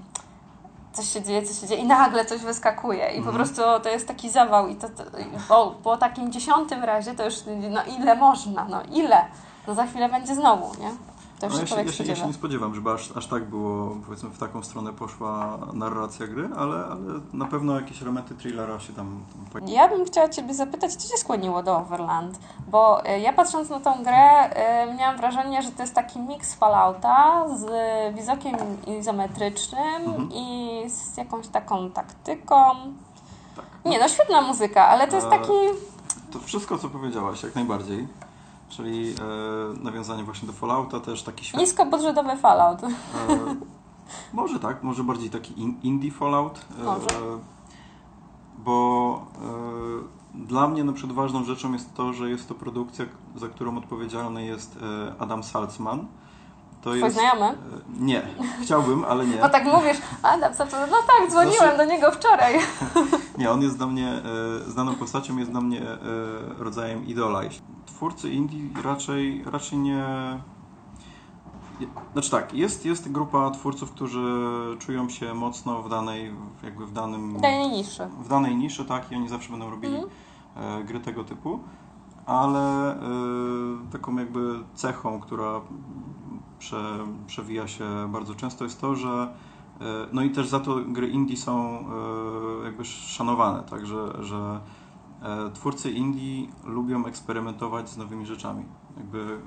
coś 0.93 1.07
się 1.07 1.21
dzieje, 1.21 1.43
coś 1.43 1.59
się 1.59 1.67
dzieje 1.67 1.81
i 1.81 1.87
nagle 1.87 2.25
coś 2.25 2.41
wyskakuje 2.41 3.09
i 3.09 3.21
po 3.21 3.29
mhm. 3.29 3.35
prostu 3.35 3.61
to 3.83 3.89
jest 3.89 4.07
taki 4.07 4.29
zawał 4.29 4.67
i 4.67 4.75
to, 4.75 4.89
to 4.89 5.03
po, 5.47 5.75
po 5.83 5.97
takim 5.97 6.31
dziesiątym 6.31 6.83
razie 6.83 7.15
to 7.15 7.25
już, 7.25 7.35
no 7.69 7.83
ile 7.83 8.15
można, 8.15 8.65
no 8.65 8.81
ile? 8.91 9.25
No 9.67 9.75
za 9.75 9.85
chwilę 9.85 10.09
będzie 10.09 10.35
znowu, 10.35 10.81
nie? 10.81 10.91
To 11.41 11.45
już 11.47 11.53
No 11.55 11.59
się 11.59 11.61
ja, 11.61 11.67
się, 11.67 11.75
człowiek 11.75 11.87
ja, 11.87 11.93
się, 11.93 12.03
ja 12.03 12.15
się 12.15 12.27
nie 12.27 12.33
spodziewam, 12.33 12.75
żeby 12.75 12.91
aż, 12.91 13.17
aż 13.17 13.27
tak 13.27 13.45
było, 13.45 13.95
powiedzmy, 14.05 14.29
w 14.29 14.37
taką 14.37 14.63
stronę 14.63 14.93
poszła 14.93 15.57
narracja 15.73 16.27
gry, 16.27 16.49
ale, 16.57 16.75
ale 16.75 17.19
na 17.33 17.45
pewno 17.45 17.75
jakieś 17.75 18.01
elementy 18.01 18.35
thrillera 18.35 18.79
się 18.79 18.93
tam, 18.93 19.23
tam 19.33 19.45
pojawią. 19.51 19.73
Ja 19.73 19.87
bym 19.89 20.05
chciała 20.05 20.29
Ciebie 20.29 20.53
zapytać, 20.53 20.95
co 20.95 21.09
Cię 21.09 21.17
skłoniło 21.17 21.63
do 21.63 21.77
Overland? 21.77 22.39
Bo 22.67 23.05
e, 23.05 23.19
ja 23.19 23.33
patrząc 23.33 23.69
na 23.69 23.79
tą 23.79 24.03
grę, 24.03 24.49
e, 24.49 24.95
miałam 24.95 25.17
wrażenie, 25.17 25.61
że 25.61 25.71
to 25.71 25.83
jest 25.83 25.95
taki 25.95 26.19
miks 26.19 26.55
Fallouta 26.55 27.45
z 27.57 27.65
widokiem 28.15 28.55
izometrycznym 28.99 30.03
Mhm. 30.05 30.29
i 30.33 30.83
z 30.89 31.17
jakąś 31.17 31.47
taką 31.47 31.91
taktyką. 31.91 32.55
Tak. 33.55 33.65
Nie, 33.85 33.99
no 33.99 34.07
świetna 34.07 34.41
muzyka, 34.41 34.87
ale 34.87 35.07
to 35.07 35.15
jest 35.15 35.27
E, 35.27 35.29
taki... 35.29 35.51
To 36.33 36.39
wszystko, 36.39 36.77
co 36.77 36.89
powiedziałaś, 36.89 37.43
jak 37.43 37.55
najbardziej. 37.55 38.07
Czyli 38.71 39.09
e, 39.09 39.83
nawiązanie 39.83 40.23
właśnie 40.23 40.47
do 40.47 40.53
Fallouta, 40.53 40.99
też 40.99 41.23
taki 41.23 41.45
świat. 41.45 41.61
Niskobudżetowy 41.61 42.37
Fallout. 42.37 42.83
E, 42.83 42.89
może 44.33 44.59
tak, 44.59 44.83
może 44.83 45.03
bardziej 45.03 45.29
taki 45.29 45.61
in, 45.61 45.79
indie 45.83 46.11
Fallout. 46.11 46.65
E, 46.79 46.83
Może. 46.83 47.07
bo 48.57 49.25
e, 50.35 50.47
dla 50.47 50.67
mnie 50.67 50.83
na 50.83 50.93
przykład 50.93 51.15
ważną 51.15 51.43
rzeczą 51.43 51.73
jest 51.73 51.93
to, 51.93 52.13
że 52.13 52.29
jest 52.29 52.47
to 52.47 52.55
produkcja, 52.55 53.05
za 53.35 53.47
którą 53.47 53.77
odpowiedzialny 53.77 54.45
jest 54.45 54.77
e, 54.81 55.15
Adam 55.19 55.43
Salzman. 55.43 56.07
To 56.81 56.95
jest, 56.95 57.15
znajomy? 57.15 57.45
e, 57.45 57.55
Nie, 57.99 58.21
chciałbym, 58.61 59.05
ale 59.05 59.25
nie. 59.27 59.35
No 59.41 59.49
tak 59.49 59.65
mówisz, 59.65 59.97
Adam, 60.23 60.53
co 60.53 60.65
to? 60.65 60.77
No 60.87 60.97
tak, 61.07 61.29
dzwoniłem 61.29 61.57
Znaczy- 61.57 61.77
do 61.77 61.85
niego 61.85 62.11
wczoraj. 62.11 62.55
Nie, 63.37 63.51
on 63.51 63.61
jest 63.61 63.77
dla 63.77 63.87
mnie 63.87 64.07
e, 64.67 64.69
znaną 64.71 64.95
postacią, 64.95 65.37
jest 65.37 65.51
dla 65.51 65.61
mnie 65.61 65.81
e, 65.81 65.97
rodzajem 66.57 67.07
idola. 67.07 67.41
Twórcy 67.85 68.29
indie 68.29 68.81
raczej, 68.83 69.43
raczej 69.45 69.77
nie. 69.79 70.05
Znaczy 72.13 72.31
tak, 72.31 72.53
jest, 72.53 72.85
jest 72.85 73.11
grupa 73.11 73.51
twórców, 73.51 73.91
którzy 73.91 74.21
czują 74.79 75.09
się 75.09 75.33
mocno 75.33 75.81
w 75.83 75.89
danej, 75.89 76.33
jakby 76.63 76.85
w 76.85 76.91
danym, 76.91 77.37
Daje 77.41 77.69
niższy. 77.69 78.05
w 78.23 78.27
danej 78.27 78.55
niszy, 78.55 78.85
tak, 78.85 79.11
i 79.11 79.15
oni 79.15 79.29
zawsze 79.29 79.49
będą 79.49 79.69
robili 79.69 79.97
e, 80.55 80.83
gry 80.83 80.99
tego 80.99 81.23
typu, 81.23 81.59
ale 82.25 82.91
e, 82.95 82.99
taką 83.91 84.15
jakby 84.17 84.59
cechą, 84.73 85.19
która 85.19 85.61
prze, 86.61 86.97
przewija 87.27 87.67
się 87.67 87.85
bardzo 88.09 88.35
często 88.35 88.63
jest 88.63 88.81
to, 88.81 88.95
że 88.95 89.09
e, 89.81 89.83
no 90.13 90.21
i 90.21 90.29
też 90.29 90.47
za 90.47 90.59
to 90.59 90.75
gry 90.87 91.07
indie 91.07 91.37
są 91.37 91.79
e, 92.61 92.65
jakby 92.65 92.85
szanowane, 92.85 93.63
tak, 93.63 93.85
że, 93.85 94.23
że 94.23 94.59
e, 95.23 95.51
twórcy 95.53 95.91
indie 95.91 96.47
lubią 96.63 97.05
eksperymentować 97.05 97.89
z 97.89 97.97
nowymi 97.97 98.25
rzeczami. 98.25 98.65
Jakby 98.97 99.39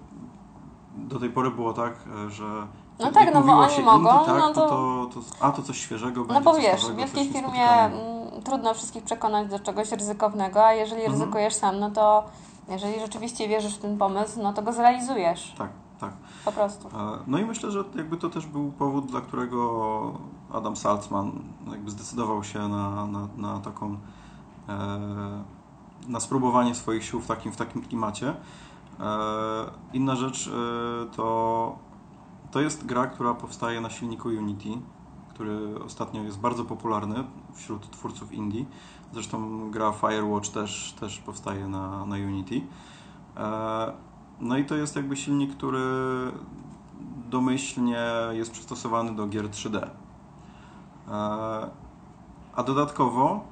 do 0.97 1.19
tej 1.21 1.31
pory 1.31 1.51
było 1.51 1.73
tak, 1.73 1.95
że 2.29 2.67
No 3.01 3.13
tak, 3.13 3.35
no 3.35 3.43
bo 3.43 3.53
oni 3.53 3.83
mogą, 3.85 3.99
indie, 3.99 4.27
tak, 4.27 4.39
no 4.39 4.53
to... 4.53 4.61
to- 4.69 5.09
To, 5.15 5.21
a 5.47 5.53
to 5.53 5.63
coś 5.63 5.79
świeżego 5.81 6.21
No 6.21 6.27
będzie, 6.27 6.43
bo 6.45 6.53
coś 6.53 6.63
wiesz, 6.63 6.87
w 6.87 6.97
wielkiej 6.97 7.25
firmie 7.33 7.69
mm, 7.71 8.43
trudno 8.45 8.75
wszystkich 8.75 9.05
przekonać 9.05 9.49
do 9.49 9.59
czegoś 9.59 9.93
ryzykownego, 9.93 10.65
a 10.67 10.73
jeżeli 10.73 11.03
Mhm. 11.03 11.21
ryzykujesz 11.21 11.55
sam, 11.55 11.79
no 11.81 11.91
to 11.91 12.25
jeżeli 12.69 13.01
rzeczywiście 13.01 13.49
wierzysz 13.49 13.75
w 13.75 13.79
ten 13.79 13.99
pomysł, 13.99 14.43
no 14.43 14.53
to 14.53 14.63
go 14.63 14.73
zrealizujesz. 14.73 15.55
Tak, 15.59 15.71
tak. 16.01 16.13
Po 16.45 16.53
prostu. 16.53 16.89
No 17.27 17.39
i 17.39 17.45
myślę, 17.45 17.71
że 17.71 17.85
jakby 17.95 18.17
to 18.17 18.31
też 18.31 18.47
był 18.47 18.73
powód, 18.73 19.07
dla 19.07 19.21
którego 19.21 20.19
Adam 20.53 20.77
Salzman 20.77 21.33
jakby 21.71 21.91
zdecydował 21.91 22.45
się 22.45 22.69
na, 22.69 23.07
na, 23.07 23.29
na 23.37 23.61
taką 23.61 23.99
e, 24.69 25.45
na 26.09 26.21
spróbowanie 26.21 26.75
swoich 26.75 27.05
sił 27.05 27.21
w 27.21 27.27
takim, 27.27 27.53
w 27.53 27.57
takim 27.57 27.83
klimacie. 27.83 28.35
E, 29.01 29.07
Inna 29.93 30.17
rzecz 30.17 30.49
e, 30.49 30.51
to 31.17 31.79
to 32.55 32.61
jest 32.61 32.87
gra, 32.87 33.07
która 33.07 33.35
powstaje 33.35 33.81
na 33.81 33.91
silniku 33.91 34.29
Unity, 34.29 34.69
który 35.29 35.85
ostatnio 35.85 36.23
jest 36.23 36.39
bardzo 36.39 36.65
popularny 36.65 37.25
wśród 37.55 37.91
twórców 37.91 38.33
indie. 38.33 38.65
Zresztą 39.13 39.71
gra 39.71 39.93
Firewatch 39.93 40.49
też, 40.49 40.95
też 41.01 41.19
powstaje 41.19 41.69
na, 41.69 42.07
na 42.07 42.17
Unity. 42.17 42.61
No 44.41 44.59
i 44.59 44.65
to 44.65 44.75
jest 44.75 44.97
jakby 44.97 45.17
silnik, 45.17 45.57
który 45.57 45.81
domyślnie 47.31 48.03
jest 48.33 48.51
przystosowany 48.51 49.17
do 49.17 49.27
gier 49.27 49.49
3D. 49.49 49.77
E, 49.77 49.91
A 52.57 52.63
dodatkowo 52.63 53.45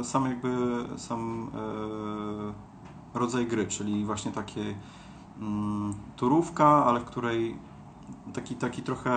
e, 0.00 0.04
sam 0.04 0.26
jakby 0.26 0.84
sam 0.96 1.50
e, 3.14 3.18
rodzaj 3.18 3.46
gry, 3.46 3.66
czyli 3.66 4.04
właśnie 4.04 4.32
takie 4.32 4.74
mm, 5.40 5.94
turówka, 6.16 6.84
ale 6.84 7.00
w 7.00 7.04
której 7.04 7.56
taki, 8.32 8.54
taki 8.54 8.82
trochę 8.82 9.12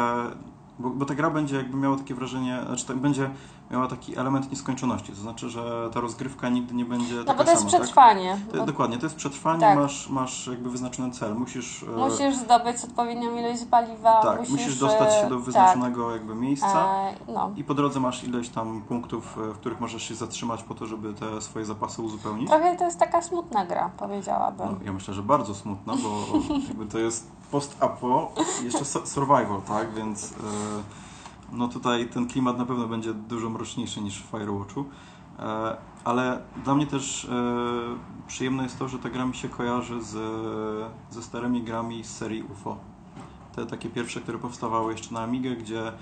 bo, 0.79 0.89
bo 0.89 1.05
ta 1.05 1.15
gra 1.15 1.29
będzie 1.29 1.55
jakby 1.55 1.77
miała 1.77 1.97
takie 1.97 2.15
wrażenie, 2.15 2.61
znaczy 2.65 2.95
będzie 2.95 3.29
miała 3.73 3.87
taki 3.87 4.17
element 4.17 4.51
nieskończoności, 4.51 5.11
to 5.11 5.21
znaczy, 5.21 5.49
że 5.49 5.89
ta 5.93 5.99
rozgrywka 5.99 6.49
nigdy 6.49 6.73
nie 6.75 6.85
będzie 6.85 7.15
No 7.15 7.23
taka 7.23 7.37
bo 7.37 7.43
to 7.43 7.49
jest 7.51 7.61
sama, 7.61 7.71
tak? 7.71 7.81
przetrwanie. 7.81 8.37
To, 8.51 8.57
Bo 8.57 8.65
dokładnie, 8.65 8.97
to 8.97 9.05
jest 9.05 9.15
przetrwanie, 9.15 9.59
Tak. 9.59 9.77
masz, 9.77 10.09
masz 10.09 10.47
jakby 10.47 10.69
wyznaczony 10.69 11.11
cel, 11.11 11.35
musisz, 11.35 11.83
e, 11.83 11.85
musisz 11.85 12.35
zdobyć 12.35 12.83
odpowiednią 12.83 13.37
ilość 13.37 13.65
paliwa, 13.65 14.21
tak, 14.21 14.39
musisz, 14.39 14.51
musisz 14.53 14.79
dostać 14.79 15.13
się 15.13 15.29
do 15.29 15.35
e, 15.35 15.39
wyznaczonego 15.39 16.11
jakby 16.11 16.35
miejsca 16.35 16.73
Tak, 16.73 17.29
e, 17.29 17.31
no. 17.33 17.51
i 17.55 17.63
po 17.63 17.73
drodze 17.73 17.99
masz 17.99 18.23
ileś 18.23 18.49
tam 18.49 18.81
punktów, 18.81 19.37
e, 19.37 19.53
w 19.53 19.57
których 19.57 19.79
możesz 19.79 20.03
się 20.03 20.15
zatrzymać 20.15 20.63
po 20.63 20.73
to, 20.75 20.85
żeby 20.85 21.13
te 21.13 21.41
swoje 21.41 21.65
zapasy 21.65 22.01
uzupełnić. 22.01 22.49
Trochę 22.49 22.77
to 22.77 22.85
jest 22.85 22.99
taka 22.99 23.21
smutna 23.21 23.65
gra, 23.65 23.89
powiedziałabym. 23.97 24.67
No, 24.71 24.77
ja 24.85 24.93
myślę, 24.93 25.13
że 25.13 25.23
bardzo 25.23 25.55
smutna, 25.55 25.93
bo 26.03 26.09
jakby 26.67 26.85
to 26.85 26.97
jest 26.99 27.31
post-apo, 27.51 28.31
jeszcze 28.63 28.85
su- 28.85 29.05
survival, 29.07 29.61
tak, 29.67 29.93
więc 29.93 30.31
e, 30.31 31.02
no 31.53 31.67
tutaj 31.67 32.09
ten 32.09 32.27
klimat 32.27 32.57
na 32.57 32.65
pewno 32.65 32.87
będzie 32.87 33.13
dużo 33.13 33.49
mroczniejszy 33.49 34.01
niż 34.01 34.23
w 34.23 34.25
Firewatchu, 34.25 34.85
e, 35.39 35.77
ale 36.03 36.41
dla 36.63 36.75
mnie 36.75 36.87
też 36.87 37.25
e, 37.25 37.29
przyjemne 38.27 38.63
jest 38.63 38.79
to, 38.79 38.87
że 38.87 38.99
ta 38.99 39.09
gra 39.09 39.25
mi 39.25 39.35
się 39.35 39.49
kojarzy 39.49 40.01
z, 40.01 40.15
ze 41.09 41.23
starymi 41.23 41.63
grami 41.63 42.03
z 42.03 42.17
serii 42.17 42.43
UFO. 42.43 42.77
Te 43.55 43.65
takie 43.65 43.89
pierwsze, 43.89 44.21
które 44.21 44.37
powstawały 44.37 44.91
jeszcze 44.91 45.13
na 45.13 45.19
Amigę, 45.19 45.55
gdzie 45.55 45.87
e, 45.87 45.93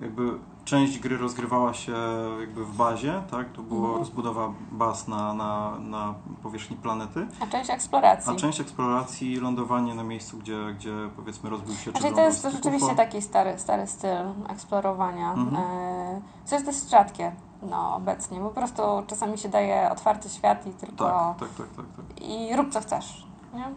jakby 0.00 0.38
część 0.70 0.98
gry 0.98 1.16
rozgrywała 1.16 1.74
się 1.74 1.92
jakby 2.40 2.64
w 2.64 2.76
bazie, 2.76 3.22
tak? 3.30 3.52
To 3.52 3.62
była 3.62 3.80
Mhm. 3.80 3.98
rozbudowa 3.98 4.52
baz 4.72 5.08
na, 5.08 5.34
na, 5.34 5.78
na 5.78 6.14
powierzchni 6.42 6.76
planety, 6.76 7.26
A 7.40 7.46
część 7.46 7.70
eksploracji. 7.70 8.32
a 8.32 8.36
część 8.36 8.60
eksploracji, 8.60 9.36
lądowanie 9.36 9.94
na 9.94 10.02
miejscu, 10.04 10.38
gdzie, 10.38 10.58
gdzie 10.74 10.92
powiedzmy 11.16 11.50
rozbił 11.50 11.74
się 11.74 11.92
czy 11.92 12.00
Znaczy 12.00 12.14
to 12.14 12.20
jest 12.20 12.42
rzeczywiście 12.42 12.86
UFO. 12.86 12.94
taki 12.96 13.22
stary, 13.22 13.58
stary 13.58 13.86
styl 13.86 14.16
eksplorowania, 14.48 15.32
Mhm. 15.32 15.56
e, 15.64 16.20
co 16.44 16.54
jest 16.54 16.66
dosyć 16.66 16.90
rzadkie 16.90 17.32
no, 17.62 17.94
obecnie. 17.96 18.40
Po 18.40 18.50
prostu 18.50 18.82
czasami 19.06 19.38
się 19.38 19.48
daje 19.48 19.90
otwarty 19.90 20.28
świat 20.28 20.66
i 20.66 20.70
tylko 20.70 21.04
Tak, 21.04 21.38
tak, 21.38 21.48
tak, 21.48 21.66
tak, 21.76 21.86
tak. 21.96 22.26
i 22.28 22.56
rób 22.56 22.70
co 22.70 22.80
chcesz. 22.80 23.26
Nie? 23.54 23.64
E, 23.64 23.70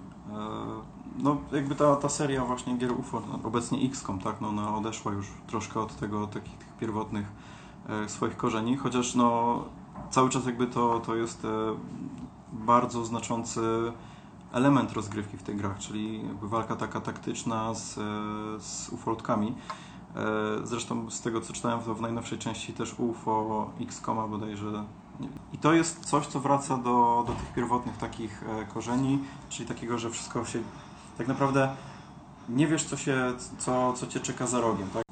No 1.18 1.38
jakby 1.52 1.76
ta, 1.76 1.96
ta 1.96 2.10
seria 2.10 2.46
właśnie 2.46 2.78
gier 2.78 2.92
UFO, 2.92 3.22
no, 3.28 3.40
obecnie 3.48 3.88
XCOM, 3.88 4.20
tak, 4.20 4.42
no 4.42 4.48
ona 4.50 4.76
odeszła 4.76 5.12
już 5.12 5.28
troszkę 5.48 5.80
od 5.80 5.96
tego, 5.96 6.28
takich 6.28 6.58
tych 6.58 6.78
pierwotnych 6.78 7.26
e, 7.90 8.10
swoich 8.10 8.38
korzeni, 8.38 8.78
chociaż 8.78 9.16
no 9.16 9.60
cały 10.12 10.30
czas 10.30 10.46
jakby 10.46 10.68
to, 10.68 11.00
to 11.00 11.16
jest 11.16 11.46
e, 11.46 11.50
bardzo 12.54 13.06
znaczący 13.06 13.62
element 14.54 14.94
rozgrywki 14.94 15.38
w 15.38 15.44
tych 15.44 15.58
grach, 15.58 15.80
czyli 15.80 16.28
jakby 16.28 16.48
walka 16.48 16.76
taka 16.76 17.02
taktyczna 17.02 17.74
z, 17.74 17.98
e, 17.98 18.02
z 18.60 18.90
ufolkami. 18.90 19.56
E, 20.16 20.24
Zresztą 20.64 21.12
z 21.12 21.22
tego 21.22 21.42
co 21.42 21.54
czytałem 21.54 21.80
to 21.80 21.96
w 21.96 22.02
najnowszej 22.02 22.38
części 22.38 22.74
też 22.74 22.96
UFO 23.00 23.70
XCOMa 23.82 24.28
bodajże. 24.28 24.84
I 25.54 25.58
to 25.58 25.74
jest 25.74 26.06
coś, 26.06 26.28
co 26.28 26.40
wraca 26.40 26.78
do, 26.78 27.24
do 27.28 27.34
tych 27.34 27.54
pierwotnych 27.54 27.98
takich 27.98 28.44
e, 28.44 28.66
korzeni, 28.66 29.20
czyli 29.50 29.68
takiego, 29.68 29.98
że 29.98 30.10
wszystko 30.10 30.46
się 30.46 30.60
tak 31.18 31.28
naprawdę 31.28 31.70
nie 32.50 32.68
wiesz, 32.68 32.84
co, 32.84 32.98
się, 32.98 33.34
co, 33.58 33.94
co 33.94 34.08
cię 34.08 34.20
czeka 34.20 34.48
za 34.48 34.62
rogiem. 34.62 34.90
Tak? 34.94 35.04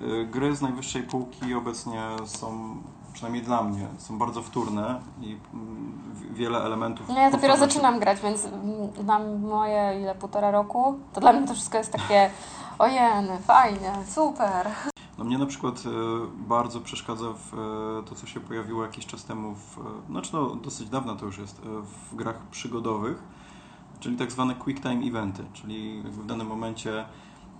E, 0.00 0.24
Gry 0.24 0.56
z 0.56 0.62
najwyższej 0.62 1.02
półki 1.02 1.54
obecnie 1.54 2.02
są, 2.24 2.76
przynajmniej 3.12 3.42
dla 3.42 3.62
mnie, 3.62 3.86
są 3.98 4.18
bardzo 4.18 4.42
wtórne 4.42 5.00
i 5.20 5.36
mm, 5.54 6.02
wiele 6.30 6.58
elementów. 6.58 7.08
No 7.08 7.20
ja 7.20 7.30
dopiero 7.30 7.56
zaczynam 7.56 8.00
grać, 8.00 8.20
więc 8.20 8.44
mm, 8.44 9.06
mam 9.06 9.40
moje 9.40 10.00
ile 10.00 10.14
półtora 10.14 10.50
roku, 10.50 10.98
to 11.12 11.20
dla 11.20 11.32
mnie 11.32 11.48
to 11.48 11.54
wszystko 11.54 11.78
jest 11.78 11.92
takie 11.92 12.30
ojeny, 12.78 13.38
fajnie, 13.38 13.92
super. 14.08 14.70
No 15.18 15.24
mnie 15.24 15.38
na 15.38 15.46
przykład 15.46 15.74
e, 15.86 15.90
bardzo 16.36 16.80
przeszkadza 16.80 17.26
w 17.32 17.54
e, 17.54 18.08
to, 18.08 18.14
co 18.14 18.26
się 18.26 18.40
pojawiło 18.40 18.82
jakiś 18.82 19.06
czas 19.06 19.24
temu, 19.24 19.54
w, 19.54 19.78
znaczy 20.10 20.30
no 20.32 20.56
dosyć 20.56 20.88
dawno 20.88 21.16
to 21.16 21.26
już 21.26 21.38
jest, 21.38 21.60
w 21.60 22.14
grach 22.14 22.38
przygodowych, 22.50 23.22
czyli 24.00 24.16
tak 24.16 24.32
zwane 24.32 24.54
quick 24.54 24.82
time 24.82 25.04
eventy, 25.06 25.44
czyli 25.52 26.02
w 26.02 26.26
danym 26.26 26.46
momencie 26.46 27.04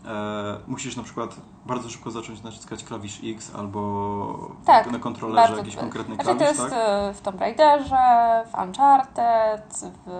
e, 0.05 0.59
musisz 0.66 0.97
na 0.97 1.03
przykład 1.03 1.37
bardzo 1.66 1.88
szybko 1.90 2.11
zacząć 2.11 2.42
naciskać 2.42 2.85
klawisz 2.85 3.20
X 3.25 3.53
albo 3.55 4.51
Tak, 4.64 4.90
na 4.90 4.99
kontrolerze 4.99 5.40
bardzo- 5.42 5.57
jakiś 5.59 5.77
konkretny 5.77 6.14
Znaczy 6.14 6.31
to 6.31 6.37
klawisz, 6.37 6.59
jest 6.59 6.70
tak? 6.70 6.83
e, 6.88 7.14
w 7.14 7.20
Tomb 7.20 7.40
Raiderze, 7.40 8.44
w 8.53 8.59
Uncharted, 8.62 9.81
w... 10.07 10.11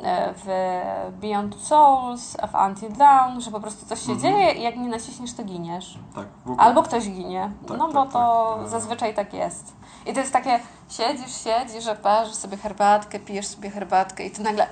e, 0.00 0.34
w 0.36 0.46
Beyond 1.20 1.56
Souls, 1.56 2.36
w 2.52 2.54
Until 2.68 2.92
Dawn, 2.92 3.40
że 3.40 3.50
po 3.50 3.60
prostu 3.60 3.86
coś 3.86 4.00
się 4.06 4.12
Mhm. 4.12 4.20
dzieje 4.34 4.52
i 4.52 4.62
jak 4.62 4.76
nie 4.76 4.88
naciśniesz, 4.88 5.32
to 5.34 5.44
giniesz. 5.44 5.98
Tak, 6.14 6.26
w 6.44 6.50
ogóle. 6.50 6.66
Albo 6.66 6.82
ktoś 6.82 7.08
ginie. 7.10 7.50
Tak, 7.68 7.78
no 7.78 7.84
tak, 7.84 7.94
bo 7.94 8.06
to 8.06 8.54
tak. 8.58 8.66
E. 8.66 8.68
zazwyczaj 8.68 9.14
tak 9.14 9.34
jest. 9.34 9.72
I 10.06 10.12
to 10.12 10.20
jest 10.20 10.32
takie, 10.32 10.60
siedzisz, 10.90 11.44
siedzisz, 11.44 11.84
że 11.84 11.94
parzysz 11.96 12.34
sobie 12.34 12.56
herbatkę, 12.56 13.20
pijesz 13.20 13.46
sobie 13.46 13.70
herbatkę 13.70 14.24
i 14.26 14.30
ty 14.30 14.42
nagle... 14.42 14.66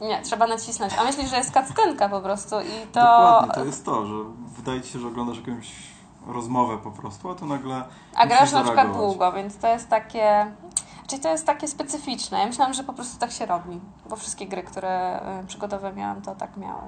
Nie, 0.00 0.22
trzeba 0.22 0.46
nacisnąć. 0.46 0.92
A 0.98 1.04
myślisz, 1.04 1.30
że 1.30 1.36
jest 1.36 1.52
kackenka 1.52 2.08
po 2.08 2.20
prostu 2.20 2.60
i 2.60 2.86
to... 2.92 3.00
Dokładnie, 3.00 3.54
to 3.54 3.64
jest 3.64 3.84
to, 3.84 4.06
że 4.06 4.14
wydaje 4.56 4.80
ci 4.80 4.92
się, 4.92 4.98
że 4.98 5.08
oglądasz 5.08 5.36
jakąś 5.36 5.72
rozmowę 6.26 6.78
po 6.78 6.90
prostu, 6.90 7.30
a 7.30 7.34
to 7.34 7.46
nagle 7.46 7.84
A 8.14 8.26
grasz 8.26 8.52
na 8.52 8.64
przykład 8.64 8.96
długo, 8.96 9.32
więc 9.32 9.58
to 9.58 9.68
jest 9.68 9.88
takie... 9.88 10.52
Czyli 11.06 11.22
to 11.22 11.28
jest 11.28 11.46
takie 11.46 11.68
specyficzne. 11.68 12.38
Ja 12.38 12.46
myślałam, 12.46 12.74
że 12.74 12.84
po 12.84 12.92
prostu 12.92 13.18
tak 13.18 13.30
się 13.30 13.46
robi. 13.46 13.80
Bo 14.10 14.16
wszystkie 14.16 14.46
gry, 14.46 14.62
które 14.62 15.20
y, 15.42 15.46
przygotowe 15.46 15.92
miałam, 15.92 16.22
to 16.22 16.34
tak 16.34 16.56
miały. 16.56 16.82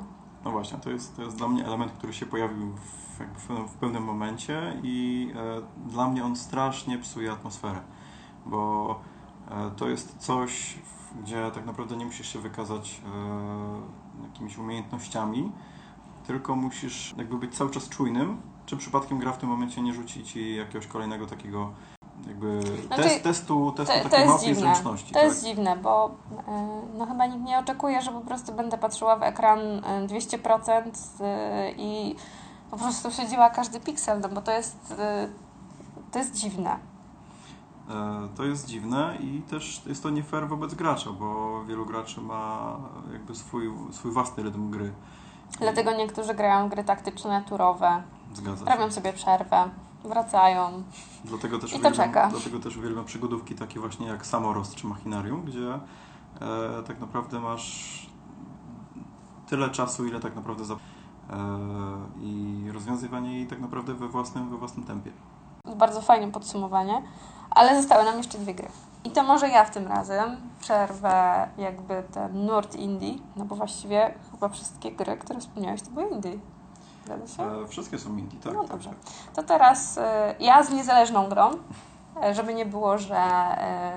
No 0.44 0.50
właśnie, 0.50 0.78
to 0.78 0.90
jest, 0.90 1.16
to 1.16 1.22
jest 1.22 1.36
dla 1.36 1.48
mnie 1.48 1.66
element, 1.66 1.92
który 1.92 2.12
się 2.12 2.26
pojawił 2.26 2.72
w, 2.72 3.70
w, 3.70 3.74
pewnym- 3.80 4.04
momencie 4.04 4.80
i 4.82 5.28
e, 5.36 5.88
dla 5.90 6.08
mnie 6.08 6.24
on 6.24 6.36
strasznie 6.36 6.98
psuje 6.98 7.32
atmosferę, 7.32 7.80
bo 8.46 8.94
e, 9.50 9.70
to 9.76 9.88
jest 9.88 10.18
coś, 10.18 10.78
gdzie 11.22 11.50
tak 11.50 11.66
naprawdę 11.66 11.96
nie 11.96 12.04
musisz 12.04 12.32
się 12.32 12.38
wykazać 12.38 13.00
e, 14.20 14.22
jakimiś 14.26 14.58
umiejętnościami, 14.58 15.52
tylko 16.26 16.56
musisz 16.56 17.14
jakby 17.18 17.38
być 17.38 17.56
cały 17.56 17.70
czas 17.70 17.88
czujnym, 17.88 18.40
czy 18.66 18.76
przypadkiem 18.76 19.18
gra 19.18 19.32
w 19.32 19.38
tym 19.38 19.48
momencie 19.48 19.82
nie 19.82 19.94
rzuci 19.94 20.24
ci 20.24 20.56
jakiegoś 20.56 20.86
kolejnego 20.86 21.26
takiego 21.26 21.70
jakby 22.26 22.62
Znaczy, 22.86 23.02
test, 23.02 23.22
testu, 23.22 23.72
testu 23.76 23.94
To, 24.02 24.08
takiej 24.08 24.26
małej 24.26 24.54
zręczności. 24.54 25.08
To 25.08 25.14
tak? 25.14 25.24
jest 25.24 25.44
dziwne, 25.44 25.76
bo 25.76 26.10
y, 26.10 26.98
no 26.98 27.06
chyba 27.06 27.26
nikt 27.26 27.44
nie 27.44 27.58
oczekuje, 27.58 28.02
że 28.02 28.12
po 28.12 28.20
prostu 28.20 28.52
będę 28.52 28.78
patrzyła 28.78 29.16
w 29.16 29.22
ekran 29.22 29.58
y, 29.58 29.82
200% 30.06 30.86
y, 30.86 31.74
i 31.76 32.16
po 32.70 32.76
prostu 32.76 33.10
śledziła 33.10 33.50
każdy 33.50 33.80
piksel, 33.80 34.20
no 34.20 34.28
bo 34.28 34.42
to 34.42 34.52
jest, 34.52 34.94
to 36.12 36.18
jest 36.18 36.34
dziwne. 36.34 36.89
E, 37.88 38.28
To 38.36 38.44
jest 38.44 38.66
dziwne 38.66 39.16
i 39.20 39.42
też 39.42 39.82
jest 39.86 40.02
to 40.02 40.10
nie 40.10 40.22
fair 40.22 40.48
wobec 40.48 40.74
gracza, 40.74 41.10
bo 41.12 41.64
wielu 41.64 41.86
graczy 41.86 42.20
ma 42.20 42.76
jakby 43.12 43.34
swój, 43.34 43.70
swój 43.90 44.10
własny 44.12 44.42
rytm 44.42 44.70
gry. 44.70 44.92
Dlatego 45.60 45.92
niektórzy 45.92 46.34
grają 46.34 46.68
gry 46.68 46.84
taktyczne, 46.84 47.44
turowe, 47.48 48.02
Zgadza 48.34 48.64
się. 48.66 48.72
robią 48.78 48.90
sobie 48.92 49.12
przerwę, 49.12 49.70
wracają. 50.04 50.82
Dlatego 51.24 51.58
też, 51.58 51.72
I 51.72 51.80
to 51.80 51.92
czeka. 51.92 52.28
dlatego 52.28 52.58
też 52.60 52.76
uwielbiam 52.76 53.04
przygodówki 53.04 53.54
takie 53.54 53.80
właśnie 53.80 54.06
jak 54.06 54.26
Samorost 54.26 54.74
czy 54.74 54.86
Machinarium, 54.86 55.42
gdzie 55.44 55.74
e, 55.74 56.82
tak 56.86 57.00
naprawdę 57.00 57.40
masz 57.40 58.06
tyle 59.48 59.70
czasu, 59.70 60.06
ile 60.06 60.20
tak 60.20 60.36
naprawdę 60.36 60.64
za... 60.64 60.74
E, 60.74 60.78
i 62.22 62.64
rozwiązywanie 62.72 63.34
jej 63.36 63.46
tak 63.46 63.60
naprawdę 63.60 63.94
we 63.94 64.08
własnym, 64.08 64.50
we 64.50 64.56
własnym 64.56 64.86
tempie. 64.86 65.10
Bardzo 65.64 66.00
fajne 66.00 66.32
podsumowanie, 66.32 67.02
ale 67.50 67.76
zostały 67.82 68.04
nam 68.04 68.18
jeszcze 68.18 68.38
dwie 68.38 68.54
gry. 68.54 68.68
I 69.04 69.10
to 69.10 69.22
może 69.22 69.48
ja 69.48 69.64
w 69.64 69.70
tym 69.70 69.88
razem 69.88 70.36
przerwę 70.60 71.48
jakby 71.58 72.02
ten 72.12 72.46
nurt 72.46 72.74
indie, 72.76 73.14
no 73.36 73.44
bo 73.44 73.56
właściwie 73.56 74.14
chyba 74.30 74.48
wszystkie 74.48 74.92
gry, 74.92 75.16
które 75.16 75.40
wspomniałeś, 75.40 75.82
to 75.82 75.90
były 75.90 76.08
indie. 76.08 76.38
Zgadza 77.04 77.36
się? 77.36 77.42
E, 77.42 77.66
wszystkie 77.68 77.98
są 77.98 78.16
indie, 78.16 78.38
tak? 78.40 78.54
No 78.54 78.60
tak, 78.60 78.70
dobrze. 78.70 78.90
tak. 78.90 78.98
To 79.34 79.42
teraz 79.42 79.96
y, 79.96 80.00
ja 80.40 80.62
z 80.62 80.70
niezależną 80.70 81.28
grą, 81.28 81.50
y, 81.50 82.34
żeby 82.34 82.54
nie 82.54 82.66
było, 82.66 82.98
że 82.98 83.22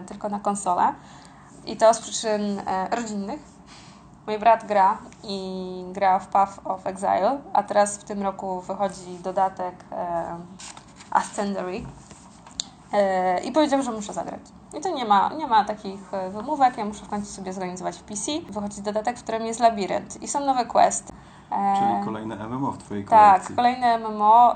tylko 0.08 0.30
na 0.30 0.40
konsolę. 0.40 0.94
I 1.66 1.78
to 1.78 1.94
z 1.94 2.00
przyczyn 2.00 2.62
rodzinnych. 2.92 3.40
Mój 4.28 4.40
brat 4.40 4.66
gra 4.66 4.98
i 5.24 5.86
gra 5.92 6.20
w 6.20 6.28
Path 6.28 6.60
of 6.66 6.88
Exile, 6.88 7.42
a 7.54 7.64
teraz 7.64 7.98
w 7.98 8.04
tym 8.04 8.24
roku 8.24 8.62
wychodzi 8.62 9.18
dodatek 9.24 9.76
Ascendery. 11.14 11.78
Y, 11.78 13.44
I 13.44 13.52
powiedział, 13.52 13.82
że 13.84 13.92
muszę 13.92 14.14
zagrać. 14.14 14.42
I 14.78 14.82
to 14.82 14.90
nie 14.90 15.06
ma, 15.06 15.30
nie 15.38 15.48
ma 15.48 15.66
takich 15.66 16.14
y, 16.28 16.30
wymówek, 16.32 16.78
ja 16.78 16.86
muszę 16.86 17.06
w 17.06 17.10
końcu 17.10 17.32
sobie 17.32 17.54
zorganizować 17.54 17.98
w 17.98 18.04
PC. 18.04 18.32
Wychodzi 18.50 18.82
dodatek, 18.82 19.20
w 19.20 19.24
którym 19.24 19.46
jest 19.46 19.60
labirynt 19.60 20.24
i 20.24 20.28
są 20.28 20.46
nowe 20.46 20.66
questy. 20.66 21.14
E, 21.52 21.76
Czyli 21.80 22.06
kolejne 22.06 22.48
MMO 22.48 22.72
w 22.72 22.78
Twojej 22.78 23.06
tak, 23.06 23.32
kolekcji. 23.32 23.56
kolejne 23.56 23.98
MMO. 24.00 24.56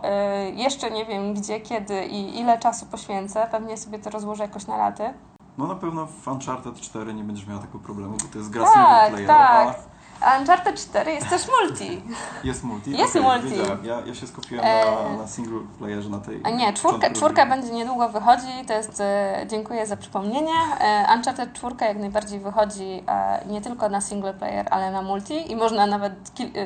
Jeszcze 0.54 0.92
nie 0.92 1.06
wiem 1.06 1.34
gdzie, 1.34 1.60
kiedy 1.62 2.06
i 2.06 2.40
ile 2.40 2.58
czasu 2.60 2.86
poświęcę. 2.86 3.48
Pewnie 3.52 3.78
sobie 3.78 4.00
to 4.00 4.10
rozłożę 4.10 4.44
jakoś 4.44 4.68
na 4.68 4.78
raty. 4.78 5.14
No 5.58 5.68
na 5.68 5.76
pewno 5.76 6.06
w 6.08 6.28
Uncharted 6.28 6.76
4 6.82 7.14
nie 7.14 7.24
będziesz 7.24 7.48
miała 7.48 7.62
tego 7.62 7.80
problemu, 7.80 8.18
bo 8.24 8.26
to 8.34 8.38
jest 8.38 8.50
gra 8.50 8.64
Tak, 8.64 8.74
single 8.74 9.10
playerowa. 9.26 9.66
tak. 9.74 9.80
A 10.22 10.40
Uncharted 10.40 10.76
4 10.80 11.12
jest 11.12 11.30
też 11.30 11.42
multi. 11.62 12.02
Jest 12.44 12.64
multi? 12.64 12.92
Jest 12.92 13.16
Okej, 13.16 13.22
multi. 13.22 13.50
wiedziałem. 13.50 13.86
Ja, 13.86 14.02
ja 14.06 14.16
się 14.16 14.28
skupiłem 14.28 14.66
E, 14.66 14.86
na, 15.12 15.18
na 15.18 15.28
single 15.28 15.60
playerze, 15.78 16.10
na 16.10 16.18
tej... 16.20 16.42
A 16.44 16.50
nie, 16.50 16.74
czwórka, 16.74 17.10
czwórka 17.10 17.46
będzie 17.46 17.72
niedługo 17.72 18.10
wychodzi. 18.10 18.66
To 18.68 18.74
jest, 18.74 19.00
e, 19.02 19.46
dziękuję 19.50 19.88
za 19.88 19.98
przypomnienie. 19.98 20.54
E, 20.80 21.08
Uncharted 21.16 21.54
4 21.54 21.76
jak 21.82 21.98
najbardziej 21.98 22.40
wychodzi 22.40 23.04
nie 23.46 23.62
tylko 23.62 23.90
na 23.90 24.02
single 24.02 24.34
player, 24.34 24.68
ale 24.72 24.92
na 24.92 25.02
multi 25.02 25.52
i 25.52 25.56
można 25.56 25.86
nawet 25.86 26.14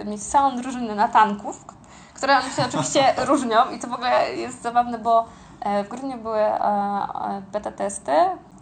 mieć 0.06 0.24
całą 0.24 0.56
drużynę 0.58 0.96
na 0.96 1.08
tanków, 1.08 1.66
które 2.14 2.40
one 2.40 2.50
się 2.50 2.66
oczywiście 2.66 3.14
różnią 3.30 3.72
i 3.76 3.80
to 3.80 3.88
w 3.88 3.94
ogóle 3.94 4.36
jest 4.36 4.62
zabawne, 4.62 5.00
bo 5.00 5.26
w 5.86 5.88
grudniu 5.88 6.18
były 6.18 6.40
beta 7.52 7.72
testy. 7.72 8.12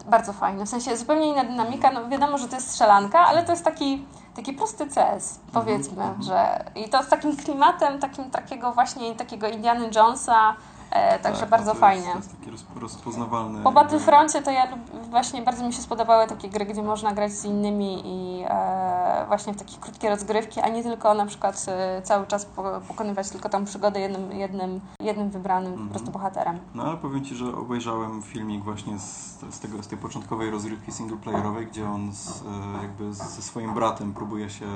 Bardzo 0.06 0.32
fajne, 0.32 0.66
w 0.66 0.68
sensie 0.68 0.96
zupełnie 0.96 1.28
inna 1.28 1.44
dynamika. 1.44 1.90
No 1.90 2.08
wiadomo, 2.08 2.38
że 2.38 2.48
to 2.48 2.54
jest 2.54 2.70
strzelanka, 2.70 3.18
ale 3.18 3.42
to 3.42 3.52
jest 3.52 3.64
taki, 3.64 4.04
taki 4.34 4.52
prosty 4.52 4.86
CS, 4.86 5.40
powiedzmy, 5.52 6.02
mhm. 6.04 6.22
że 6.22 6.64
i 6.74 6.88
to 6.88 7.02
z 7.02 7.08
takim 7.08 7.36
klimatem, 7.36 7.98
takim 7.98 8.30
takiego 8.30 8.72
właśnie 8.72 9.14
takiego 9.14 9.48
Indiana 9.48 9.86
Jonesa, 9.94 10.56
e, 10.90 11.18
także 11.18 11.40
Tak, 11.40 11.50
bardzo 11.50 11.74
no 11.74 11.80
fajnie. 11.80 12.06
Jest, 12.06 12.16
jest 12.16 12.38
taki 12.38 12.50
roz, 12.50 12.64
rozpoznawalny... 12.80 13.62
Po 13.62 13.72
Battlefroncie 13.72 14.42
to 14.42 14.50
ja 14.50 14.68
właśnie 15.10 15.42
bardzo 15.42 15.64
mi 15.66 15.72
się 15.72 15.82
spodobały 15.82 16.26
takie 16.26 16.48
gry, 16.48 16.66
gdzie 16.66 16.82
można 16.82 17.12
grać 17.12 17.32
z 17.32 17.44
innymi 17.44 18.02
i 18.04 18.44
e, 18.48 19.24
właśnie 19.28 19.52
w 19.54 19.56
takie 19.56 19.76
krótkie 19.80 20.10
rozgrywki, 20.10 20.60
a 20.60 20.68
nie 20.68 20.82
tylko 20.82 21.14
na 21.14 21.26
przykład 21.26 21.66
e, 21.68 22.02
cały 22.02 22.26
czas 22.26 22.44
po, 22.44 22.62
pokonywać 22.88 23.30
tylko 23.30 23.48
tą 23.48 23.64
przygodę 23.64 24.00
jednym, 24.00 24.32
jednym, 24.32 24.80
jednym 25.02 25.30
wybranym 25.30 25.72
Mhm. 25.72 25.88
po 25.88 25.94
prostu 25.94 26.10
bohaterem. 26.10 26.58
No 26.74 26.82
ale 26.82 26.96
powiem 26.96 27.24
Ci, 27.24 27.34
że 27.34 27.54
obejrzałem 27.56 28.22
filmik 28.22 28.64
właśnie 28.64 28.98
z, 28.98 29.38
z, 29.50 29.60
tego, 29.60 29.82
z 29.82 29.88
tej 29.88 29.98
początkowej 29.98 30.50
rozrywki 30.50 30.92
singleplayerowej, 30.92 31.66
gdzie 31.66 31.88
on 31.90 32.12
z, 32.12 32.42
e, 32.42 32.82
jakby 32.82 33.14
ze 33.14 33.42
swoim 33.42 33.74
bratem 33.74 34.14
próbuje 34.14 34.50
się 34.50 34.66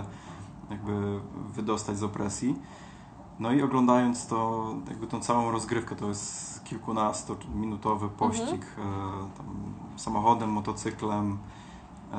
jakby 0.71 1.21
wydostać 1.55 1.97
z 1.99 2.03
opresji. 2.03 2.59
No 3.39 3.53
i 3.53 3.63
oglądając 3.63 4.27
to, 4.27 4.67
jakby 4.89 5.07
tą 5.07 5.21
całą 5.21 5.51
rozgrywkę, 5.51 5.97
to 5.97 6.09
jest 6.09 6.65
kilkunastominutowy 6.65 8.09
pościg 8.09 8.67
e, 8.79 8.83
tam, 9.37 9.75
samochodem, 9.97 10.51
motocyklem, 10.51 11.39
e, 12.13 12.17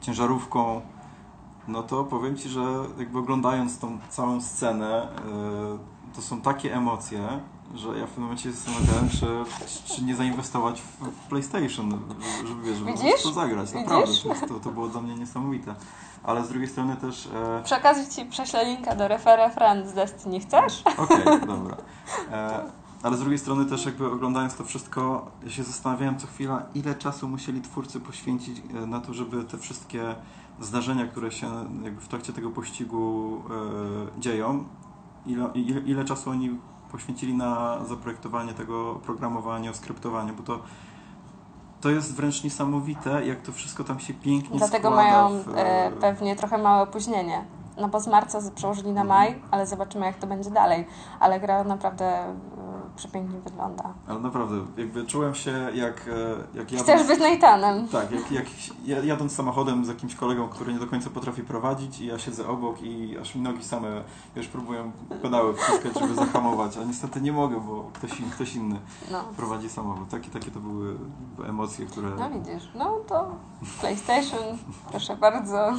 ciężarówką, 0.00 0.80
no 1.68 1.82
to 1.82 2.04
powiem 2.04 2.36
Ci, 2.36 2.48
że 2.48 2.62
jakby 2.98 3.18
oglądając 3.18 3.78
tą 3.78 3.98
całą 4.08 4.40
scenę, 4.40 5.02
e, 5.02 6.14
to 6.14 6.22
są 6.22 6.40
takie 6.40 6.74
emocje, 6.74 7.40
że 7.74 7.88
ja 7.88 8.06
w 8.06 8.08
pewnym 8.08 8.22
momencie 8.22 8.42
się 8.42 8.52
zastanawiałem, 8.52 9.08
czy, 9.10 9.26
czy 9.94 10.04
nie 10.04 10.16
zainwestować 10.16 10.80
w, 10.80 11.28
PlayStation, 11.28 12.00
żeby, 12.48 12.62
wiesz, 12.62 12.78
żeby 12.78 12.92
Widzisz? 12.92 13.22
to 13.22 13.32
zagrać. 13.32 13.66
Widzisz? 13.72 13.82
Naprawdę, 13.82 14.12
to, 14.22 14.28
jest- 14.28 14.46
to, 14.48 14.60
to 14.60 14.70
było 14.70 14.88
dla 14.88 15.00
mnie 15.00 15.14
niesamowite. 15.14 15.74
Ale 16.22 16.44
z 16.44 16.48
drugiej 16.48 16.68
strony 16.68 16.96
też... 16.96 17.28
E, 17.34 17.62
Przy 17.64 17.76
okazji 17.76 18.08
Ci 18.08 18.24
prześlę 18.30 18.64
linka 18.64 18.94
do 18.96 19.08
Referę 19.08 19.50
Friends 19.50 19.90
z 19.90 19.94
Destiny. 19.94 20.40
Chcesz? 20.40 20.82
Okej, 20.98 21.24
dobra. 21.46 21.76
E, 22.32 22.62
ale 23.02 23.16
z 23.16 23.20
drugiej 23.20 23.38
strony 23.38 23.66
też 23.66 23.86
jakby 23.86 24.12
oglądając 24.12 24.54
to 24.54 24.64
wszystko, 24.64 25.30
ja 25.44 25.50
się 25.50 25.62
zastanawiałem 25.62 26.18
co 26.18 26.26
chwila, 26.26 26.62
ile 26.74 26.94
czasu 26.94 27.28
musieli 27.28 27.60
twórcy 27.60 28.00
poświęcić 28.00 28.62
e, 28.74 28.86
na 28.86 29.00
to, 29.00 29.14
żeby 29.14 29.44
te 29.44 29.58
wszystkie 29.58 30.14
zdarzenia, 30.60 31.06
które 31.06 31.32
się 31.32 31.46
jakby 31.82 32.00
w 32.00 32.08
trakcie 32.08 32.32
tego 32.32 32.50
pościgu 32.50 33.42
e, 34.16 34.20
dzieją, 34.20 34.64
ile, 35.26 35.50
ile, 35.54 35.80
ile 35.80 36.04
czasu 36.04 36.30
oni 36.30 36.58
poświęcili 36.94 37.34
na 37.34 37.84
zaprojektowanie 37.84 38.54
tego 38.54 38.90
oprogramowania, 38.90 39.74
skryptowanie, 39.74 40.32
bo 40.32 40.42
to 40.42 40.60
to 41.80 41.90
jest 41.90 42.14
wręcz 42.14 42.44
niesamowite, 42.44 43.26
jak 43.26 43.42
to 43.42 43.52
wszystko 43.52 43.84
tam 43.84 44.00
się 44.00 44.14
pięknie 44.14 44.58
Dlatego 44.58 44.90
mają 44.90 45.42
w, 45.42 45.48
e, 45.56 45.90
pewnie 46.00 46.36
trochę 46.36 46.58
małe 46.58 46.82
opóźnienie. 46.82 47.44
No 47.80 47.88
bo 47.88 48.00
z 48.00 48.06
marca 48.06 48.38
przełożyli 48.54 48.92
na 48.92 49.04
maj, 49.04 49.42
ale 49.50 49.66
zobaczymy 49.66 50.06
jak 50.06 50.16
to 50.16 50.26
będzie 50.26 50.50
dalej. 50.50 50.86
Ale 51.20 51.40
gra 51.40 51.64
naprawdę 51.64 52.24
przepięknie 52.96 53.40
wygląda. 53.40 53.94
Ale 54.08 54.18
naprawdę, 54.18 54.54
jakby 54.76 55.04
czułem 55.06 55.34
się 55.34 55.50
jak, 55.74 56.08
e, 56.54 56.58
jak 56.58 56.72
jadąc... 56.72 56.82
Chcesz 56.90 57.06
być 57.06 57.18
Nathanem. 57.20 57.88
Tak, 57.88 58.10
jak, 58.10 58.32
jak 58.32 58.46
ja- 58.84 59.00
jadąc 59.04 59.32
samochodem 59.34 59.84
z 59.84 59.88
jakimś 59.88 60.14
kolegą, 60.14 60.48
który 60.48 60.72
nie 60.72 60.78
do 60.78 60.86
końca 60.86 61.10
potrafi 61.10 61.42
prowadzić 61.42 62.00
i 62.00 62.06
ja 62.06 62.18
siedzę 62.18 62.48
obok 62.48 62.82
i 62.82 63.18
aż 63.18 63.34
mi 63.34 63.42
nogi 63.42 63.64
same 63.64 64.02
już 64.36 64.46
próbują 64.48 64.92
pedały 65.22 65.54
wciskać, 65.54 65.98
żeby 66.00 66.14
zahamować, 66.26 66.76
a 66.76 66.84
niestety 66.84 67.20
nie 67.20 67.32
mogę, 67.32 67.60
bo 67.60 67.90
ktoś, 67.92 68.20
in- 68.20 68.30
ktoś 68.30 68.54
inny 68.54 68.80
No. 69.10 69.24
prowadzi 69.36 69.68
samochód. 69.68 70.08
Takie, 70.08 70.30
takie 70.30 70.50
to 70.50 70.60
były 70.60 70.96
emocje, 71.48 71.86
które... 71.86 72.08
No 72.18 72.30
widzisz, 72.30 72.68
no 72.74 72.98
to 73.08 73.26
PlayStation, 73.80 74.58
proszę 74.90 75.16
bardzo. 75.16 75.72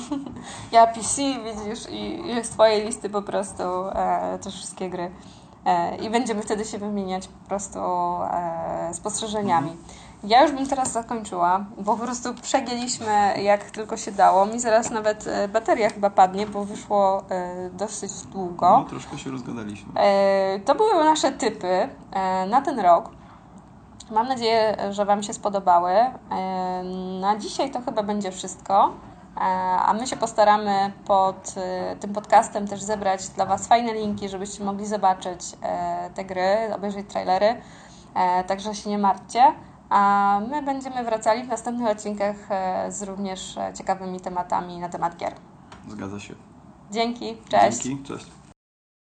Ja 0.72 0.88
PC, 0.88 1.22
widzisz, 1.22 1.90
i 1.90 2.16
i 2.32 2.44
z 2.44 2.50
Twojej 2.50 2.86
listy 2.86 3.10
po 3.10 3.22
prostu 3.22 3.64
e, 3.92 4.40
też 4.44 4.54
wszystkie 4.56 4.90
gry. 4.90 5.12
E, 5.66 5.96
I 5.96 6.10
będziemy 6.10 6.42
wtedy 6.42 6.66
się 6.66 6.78
wymieniać 6.78 7.28
po 7.28 7.48
prostu 7.48 7.80
e, 7.80 8.90
spostrzeżeniami. 8.94 9.78
Ja 10.24 10.44
już 10.44 10.52
bym 10.52 10.68
teraz 10.68 10.92
zakończyła, 10.92 11.66
bo 11.78 11.98
po 11.98 12.04
prostu 12.04 12.34
przegięliśmy 12.34 13.34
jak 13.44 13.72
tylko 13.72 13.98
się 13.98 14.12
dało. 14.12 14.46
Mi 14.46 14.60
zaraz 14.60 14.92
nawet 14.92 15.28
e, 15.28 15.48
bateria 15.48 15.90
chyba 15.90 16.10
padnie, 16.10 16.48
bo 16.48 16.66
wyszło 16.66 17.24
dosyć 17.74 18.12
długo. 18.22 18.70
No, 18.70 18.86
troszkę 18.90 19.18
się 19.18 19.32
rozgadaliśmy. 19.32 19.94
To 20.66 20.76
były 20.76 21.04
nasze 21.04 21.32
typy 21.32 21.90
na 22.50 22.62
ten 22.62 22.80
rok. 22.80 23.10
Mam 24.12 24.28
nadzieję, 24.28 24.78
że 24.92 25.06
Wam 25.06 25.24
się 25.24 25.34
spodobały. 25.34 25.92
Na 27.22 27.38
dzisiaj 27.38 27.72
to 27.72 27.82
chyba 27.82 28.04
będzie 28.04 28.32
wszystko. 28.32 28.94
E, 29.38 29.40
A 29.80 29.94
my 29.94 30.08
się 30.08 30.18
postaramy 30.18 30.92
pod 31.06 31.54
e, 31.58 31.96
tym 31.96 32.14
podcastem 32.14 32.68
też 32.68 32.82
zebrać 32.82 33.28
dla 33.30 33.46
Was 33.46 33.68
fajne 33.68 33.94
linki, 33.94 34.30
żebyście 34.30 34.64
mogli 34.64 34.86
zobaczyć 34.86 35.42
e, 35.62 36.10
te 36.14 36.26
gry, 36.26 36.74
obejrzeć 36.76 37.10
trailery. 37.10 37.62
Także 38.48 38.76
się 38.76 38.90
nie 38.90 38.98
martwcie. 38.98 39.44
A 39.90 40.42
my 40.50 40.62
będziemy 40.62 41.04
wracali 41.04 41.44
w 41.44 41.48
następnych 41.48 41.90
odcinkach 41.90 42.36
z 42.90 43.04
również 43.04 43.56
ciekawymi 43.78 44.20
tematami 44.20 44.80
na 44.80 44.90
temat 44.90 45.16
gier. 45.16 45.34
Zgadza 45.88 46.20
się. 46.20 46.36
Dzięki, 46.92 47.38
cześć. 47.50 47.84
Dzięki, 47.84 48.04
cześć. 48.04 48.45